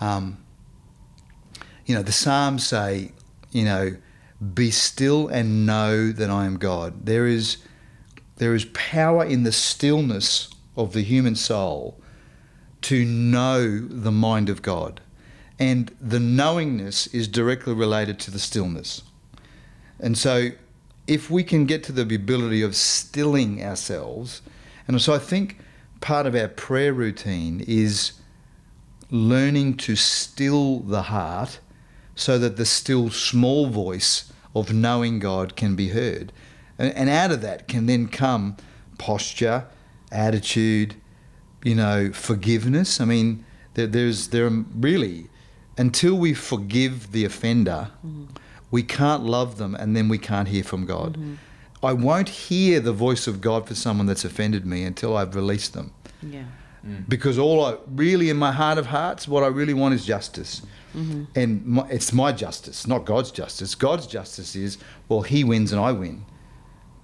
um, 0.00 0.38
you 1.84 1.94
know, 1.94 2.02
the 2.02 2.12
Psalms 2.12 2.66
say, 2.66 3.12
you 3.52 3.64
know, 3.64 3.96
be 4.54 4.70
still 4.72 5.28
and 5.28 5.66
know 5.66 6.10
that 6.10 6.30
I 6.30 6.46
am 6.46 6.58
God. 6.58 7.06
There 7.06 7.26
is 7.28 7.58
there 8.36 8.54
is 8.54 8.66
power 8.66 9.24
in 9.24 9.42
the 9.44 9.52
stillness 9.52 10.50
of 10.76 10.92
the 10.92 11.02
human 11.02 11.36
soul 11.36 11.98
to 12.82 13.04
know 13.04 13.80
the 13.80 14.12
mind 14.12 14.48
of 14.48 14.62
God. 14.62 15.00
And 15.58 15.94
the 16.00 16.20
knowingness 16.20 17.06
is 17.08 17.28
directly 17.28 17.72
related 17.72 18.18
to 18.20 18.30
the 18.30 18.38
stillness. 18.38 19.02
And 19.98 20.18
so, 20.18 20.50
if 21.06 21.30
we 21.30 21.44
can 21.44 21.64
get 21.64 21.82
to 21.84 21.92
the 21.92 22.14
ability 22.14 22.62
of 22.62 22.76
stilling 22.76 23.62
ourselves, 23.64 24.42
and 24.86 25.00
so 25.00 25.14
I 25.14 25.18
think 25.18 25.58
part 26.00 26.26
of 26.26 26.34
our 26.34 26.48
prayer 26.48 26.92
routine 26.92 27.64
is 27.66 28.12
learning 29.10 29.76
to 29.78 29.96
still 29.96 30.80
the 30.80 31.02
heart 31.02 31.60
so 32.14 32.38
that 32.38 32.56
the 32.56 32.66
still 32.66 33.10
small 33.10 33.68
voice 33.68 34.32
of 34.54 34.72
knowing 34.72 35.18
God 35.18 35.54
can 35.54 35.76
be 35.76 35.88
heard. 35.88 36.32
And, 36.78 36.94
and 36.94 37.08
out 37.08 37.30
of 37.30 37.40
that 37.42 37.68
can 37.68 37.86
then 37.86 38.08
come 38.08 38.56
posture, 38.98 39.66
attitude, 40.10 40.96
you 41.64 41.74
know, 41.74 42.12
forgiveness. 42.12 43.00
I 43.00 43.04
mean, 43.04 43.44
there, 43.74 43.86
there's 43.86 44.28
there 44.28 44.46
are 44.46 44.64
really 44.74 45.28
until 45.78 46.14
we 46.14 46.34
forgive 46.34 47.12
the 47.12 47.24
offender, 47.24 47.90
mm-hmm. 48.06 48.24
we 48.70 48.82
can't 48.82 49.24
love 49.24 49.58
them, 49.58 49.74
and 49.74 49.94
then 49.96 50.08
we 50.08 50.18
can't 50.18 50.48
hear 50.48 50.64
from 50.64 50.86
God. 50.86 51.14
Mm-hmm. 51.14 51.34
I 51.82 51.92
won't 51.92 52.28
hear 52.28 52.80
the 52.80 52.92
voice 52.92 53.26
of 53.26 53.40
God 53.40 53.68
for 53.68 53.74
someone 53.74 54.06
that's 54.06 54.24
offended 54.24 54.66
me 54.66 54.84
until 54.84 55.16
I've 55.16 55.34
released 55.34 55.74
them. 55.74 55.92
Yeah. 56.22 56.44
Mm. 56.84 57.08
Because 57.08 57.38
all 57.38 57.64
I 57.64 57.76
really, 57.94 58.30
in 58.30 58.36
my 58.36 58.52
heart 58.52 58.78
of 58.78 58.86
hearts, 58.86 59.28
what 59.28 59.42
I 59.42 59.48
really 59.48 59.74
want 59.74 59.94
is 59.94 60.06
justice. 60.06 60.62
Mm-hmm. 60.94 61.24
And 61.34 61.66
my, 61.66 61.88
it's 61.88 62.12
my 62.12 62.32
justice, 62.32 62.86
not 62.86 63.04
God's 63.04 63.30
justice. 63.30 63.74
God's 63.74 64.06
justice 64.06 64.56
is, 64.56 64.78
well, 65.08 65.20
he 65.20 65.44
wins 65.44 65.72
and 65.72 65.80
I 65.80 65.92
win. 65.92 66.24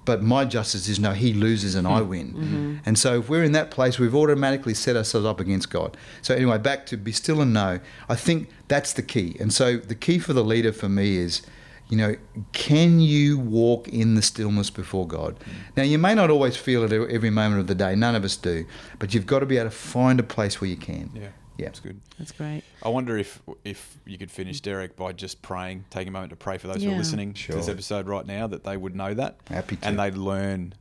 But 0.05 0.23
my 0.23 0.45
justice 0.45 0.89
is, 0.89 0.99
no, 0.99 1.13
he 1.13 1.33
loses 1.33 1.75
and 1.75 1.87
I 1.87 2.01
mm. 2.01 2.09
win. 2.09 2.29
Mm-hmm. 2.29 2.43
Mm-hmm. 2.43 2.77
And 2.87 2.99
so 2.99 3.21
if 3.21 3.29
we're 3.29 3.45
in 3.45 3.53
that 3.53 3.71
place, 3.71 3.99
we've 3.99 4.15
automatically 4.15 4.75
set 4.75 4.97
ourselves 4.97 5.27
up 5.27 5.39
against 5.39 5.71
God. 5.71 5.97
So, 6.23 6.35
anyway, 6.35 6.59
back 6.59 6.87
to 6.87 6.97
be 6.97 7.13
still 7.13 7.41
and 7.41 7.53
know. 7.53 7.79
I 8.09 8.17
think 8.17 8.49
that's 8.69 8.93
the 8.93 9.03
key. 9.03 9.37
And 9.39 9.53
so 9.53 9.77
the 9.77 9.95
key 9.95 10.19
for 10.19 10.33
the 10.33 10.45
leader 10.45 10.73
for 10.73 10.89
me 10.89 11.17
is, 11.17 11.43
you 11.89 11.97
know, 11.97 12.17
can 12.53 13.01
you 13.01 13.39
walk 13.39 13.87
in 13.89 14.15
the 14.15 14.23
stillness 14.23 14.71
before 14.71 15.07
God? 15.07 15.39
Mm. 15.39 15.47
Now, 15.77 15.83
you 15.83 15.99
may 15.99 16.15
not 16.15 16.31
always 16.31 16.57
feel 16.57 16.85
it 16.85 16.93
every 17.11 17.31
moment 17.31 17.61
of 17.61 17.67
the 17.67 17.75
day. 17.75 17.95
None 17.95 18.15
of 18.15 18.25
us 18.25 18.37
do. 18.37 18.65
But 18.99 19.15
you've 19.15 19.27
got 19.27 19.41
to 19.41 19.47
be 19.47 19.59
able 19.59 19.71
to 19.71 19.77
find 19.77 20.19
a 20.19 20.23
place 20.23 20.61
where 20.61 20.71
you 20.71 20.77
can. 20.77 21.11
yeah, 21.15 21.29
Yeah. 21.63 21.69
that's 21.69 21.81
good. 21.81 22.01
That's 22.19 22.33
great. 22.33 22.63
I 22.83 22.89
wonder 22.89 23.17
if 23.19 23.41
if 23.65 23.97
you 24.05 24.19
could 24.19 24.31
finish, 24.31 24.61
Derek, 24.61 24.97
by 24.97 25.13
just 25.13 25.43
praying, 25.43 25.85
taking 25.91 26.09
a 26.09 26.13
moment 26.13 26.31
to 26.31 26.37
pray 26.37 26.59
for 26.59 26.69
those 26.69 26.83
who 26.83 26.89
Yeah. 26.89 26.95
are 26.95 26.99
listening 26.99 27.33
to 27.35 27.53
this 27.53 27.69
episode 27.69 28.07
right 28.07 28.27
now, 28.27 28.47
that 28.47 28.65
they 28.65 28.77
would 28.77 28.95
know 28.95 29.15
that 29.15 29.37
Happy 29.49 29.77
to. 29.77 29.87
and 29.87 29.99
they'd 29.99 30.15
learn 30.17 30.75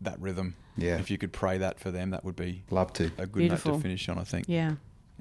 that 0.00 0.20
rhythm. 0.20 0.54
Yeah. 0.76 0.98
If 0.98 1.10
you 1.10 1.18
could 1.18 1.32
pray 1.32 1.58
that 1.58 1.80
for 1.80 1.90
them, 1.90 2.10
that 2.10 2.24
would 2.24 2.36
be 2.36 2.62
Love 2.70 2.92
to. 2.94 3.06
a 3.06 3.08
good 3.08 3.20
note 3.20 3.34
Beautiful. 3.34 3.74
to 3.76 3.80
finish 3.80 4.08
on. 4.08 4.18
I 4.18 4.24
think. 4.24 4.46
Yeah. 4.48 4.74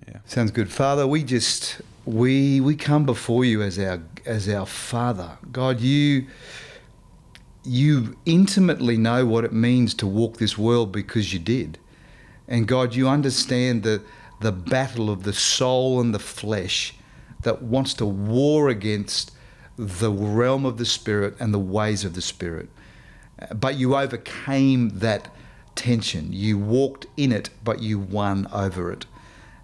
Yeah. 0.08 0.20
Sounds 0.26 0.52
good, 0.52 0.72
Father. 0.72 1.08
We 1.08 1.24
just 1.24 1.82
we 2.06 2.62
we 2.62 2.76
come 2.76 3.06
before 3.06 3.43
you 3.43 3.63
as 3.63 3.80
our 3.80 4.00
as 4.26 4.48
our 4.48 4.67
Father, 4.67 5.39
God. 5.52 5.82
You 5.82 6.28
you 7.63 8.17
intimately 8.26 8.98
know 8.98 9.26
what 9.26 9.43
it 9.43 9.52
means 9.54 9.93
to 9.96 10.08
walk 10.08 10.38
this 10.38 10.58
world 10.58 10.91
because 10.91 11.34
you 11.34 11.39
did, 11.39 11.78
and 12.48 12.67
God, 12.67 12.96
you 12.96 13.10
understand 13.10 13.84
the 13.84 14.02
the 14.39 14.52
battle 14.52 15.10
of 15.10 15.23
the 15.23 15.34
soul 15.34 16.00
and 16.00 16.13
the 16.13 16.19
flesh 16.19 16.93
that 17.41 17.62
wants 17.62 17.93
to 17.95 18.06
war 18.06 18.69
against 18.69 19.32
the 19.78 20.12
realm 20.12 20.65
of 20.65 20.78
the 20.78 20.86
spirit 20.86 21.36
and 21.39 21.54
the 21.54 21.60
ways 21.60 22.04
of 22.04 22.13
the 22.13 22.21
spirit. 22.21 22.69
But 23.54 23.76
you 23.76 23.95
overcame 23.95 24.89
that 25.00 25.34
tension. 25.76 26.34
You 26.34 26.58
walked 26.58 27.06
in 27.15 27.32
it, 27.32 27.50
but 27.63 27.82
you 27.82 28.00
won 28.00 28.47
over 28.52 28.91
it. 28.91 29.06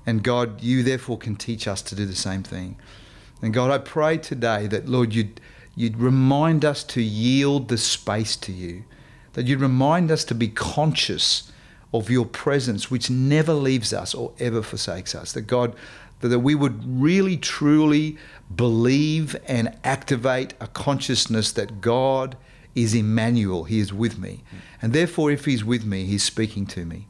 And 0.05 0.23
God, 0.23 0.61
you 0.61 0.83
therefore 0.83 1.17
can 1.17 1.35
teach 1.35 1.67
us 1.67 1.81
to 1.83 1.95
do 1.95 2.05
the 2.05 2.15
same 2.15 2.43
thing. 2.43 2.77
And 3.41 3.53
God, 3.53 3.71
I 3.71 3.79
pray 3.79 4.17
today 4.17 4.67
that, 4.67 4.87
Lord, 4.87 5.13
you'd, 5.13 5.41
you'd 5.75 5.97
remind 5.97 6.63
us 6.63 6.83
to 6.85 7.01
yield 7.01 7.67
the 7.67 7.77
space 7.77 8.35
to 8.37 8.51
you, 8.51 8.83
that 9.33 9.47
you'd 9.47 9.61
remind 9.61 10.11
us 10.11 10.23
to 10.25 10.35
be 10.35 10.47
conscious 10.49 11.51
of 11.93 12.09
your 12.09 12.25
presence, 12.25 12.89
which 12.89 13.09
never 13.09 13.53
leaves 13.53 13.93
us 13.93 14.13
or 14.13 14.33
ever 14.39 14.61
forsakes 14.61 15.13
us. 15.13 15.31
That 15.33 15.43
God, 15.43 15.75
that 16.21 16.39
we 16.39 16.55
would 16.55 16.81
really 16.99 17.37
truly 17.37 18.17
believe 18.55 19.35
and 19.47 19.77
activate 19.83 20.53
a 20.59 20.67
consciousness 20.67 21.51
that 21.51 21.81
God 21.81 22.35
is 22.75 22.95
Emmanuel, 22.95 23.65
He 23.65 23.79
is 23.79 23.93
with 23.93 24.17
me. 24.17 24.43
And 24.81 24.93
therefore, 24.93 25.31
if 25.31 25.45
He's 25.45 25.63
with 25.63 25.85
me, 25.85 26.05
He's 26.05 26.23
speaking 26.23 26.65
to 26.67 26.85
me. 26.85 27.07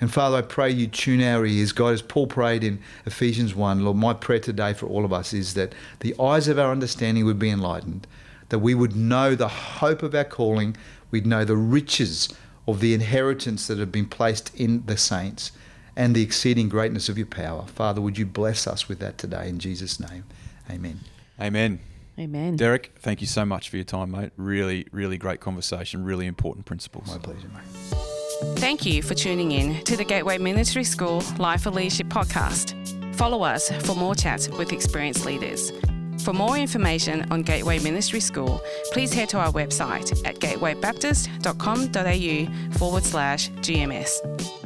And 0.00 0.12
Father, 0.12 0.38
I 0.38 0.42
pray 0.42 0.70
you 0.70 0.88
tune 0.88 1.22
our 1.22 1.46
ears. 1.46 1.70
God, 1.70 1.94
as 1.94 2.02
Paul 2.02 2.26
prayed 2.26 2.64
in 2.64 2.80
Ephesians 3.06 3.54
1, 3.54 3.84
Lord, 3.84 3.96
my 3.96 4.14
prayer 4.14 4.40
today 4.40 4.72
for 4.72 4.86
all 4.86 5.04
of 5.04 5.12
us 5.12 5.32
is 5.32 5.54
that 5.54 5.74
the 6.00 6.14
eyes 6.20 6.48
of 6.48 6.58
our 6.58 6.72
understanding 6.72 7.24
would 7.24 7.38
be 7.38 7.50
enlightened, 7.50 8.06
that 8.48 8.58
we 8.58 8.74
would 8.74 8.96
know 8.96 9.36
the 9.36 9.46
hope 9.46 10.02
of 10.02 10.14
our 10.14 10.24
calling, 10.24 10.76
we'd 11.12 11.26
know 11.26 11.44
the 11.44 11.56
riches 11.56 12.28
of 12.66 12.80
the 12.80 12.94
inheritance 12.94 13.66
that 13.66 13.78
have 13.78 13.92
been 13.92 14.06
placed 14.06 14.54
in 14.54 14.84
the 14.86 14.96
saints, 14.96 15.52
and 15.96 16.14
the 16.14 16.22
exceeding 16.22 16.68
greatness 16.68 17.08
of 17.08 17.18
your 17.18 17.26
power. 17.26 17.66
Father, 17.66 18.00
would 18.00 18.16
you 18.16 18.24
bless 18.24 18.66
us 18.66 18.88
with 18.88 18.98
that 19.00 19.18
today 19.18 19.48
in 19.48 19.58
Jesus' 19.58 20.00
name? 20.00 20.24
Amen. 20.70 21.00
Amen. 21.40 21.80
Amen. 22.18 22.56
Derek, 22.56 22.92
thank 22.98 23.20
you 23.20 23.26
so 23.26 23.44
much 23.44 23.68
for 23.68 23.76
your 23.76 23.84
time, 23.84 24.10
mate. 24.10 24.32
Really, 24.36 24.86
really 24.92 25.18
great 25.18 25.40
conversation. 25.40 26.04
Really 26.04 26.26
important 26.26 26.66
principles. 26.66 27.08
My 27.08 27.18
pleasure, 27.18 27.48
mate. 27.48 28.58
Thank 28.58 28.84
you 28.84 29.02
for 29.02 29.14
tuning 29.14 29.52
in 29.52 29.82
to 29.84 29.96
the 29.96 30.04
Gateway 30.04 30.38
Ministry 30.38 30.84
School 30.84 31.22
Life 31.38 31.62
for 31.62 31.70
Leadership 31.70 32.08
podcast. 32.08 32.74
Follow 33.14 33.42
us 33.42 33.70
for 33.86 33.94
more 33.94 34.14
chats 34.14 34.48
with 34.48 34.72
experienced 34.72 35.24
leaders. 35.24 35.72
For 36.22 36.32
more 36.32 36.56
information 36.56 37.26
on 37.32 37.42
Gateway 37.42 37.80
Ministry 37.80 38.20
School, 38.20 38.62
please 38.92 39.12
head 39.12 39.28
to 39.30 39.38
our 39.38 39.50
website 39.50 40.12
at 40.24 40.36
gatewaybaptist.com.au 40.36 42.78
forward 42.78 43.04
slash 43.04 43.50
GMS. 43.50 44.61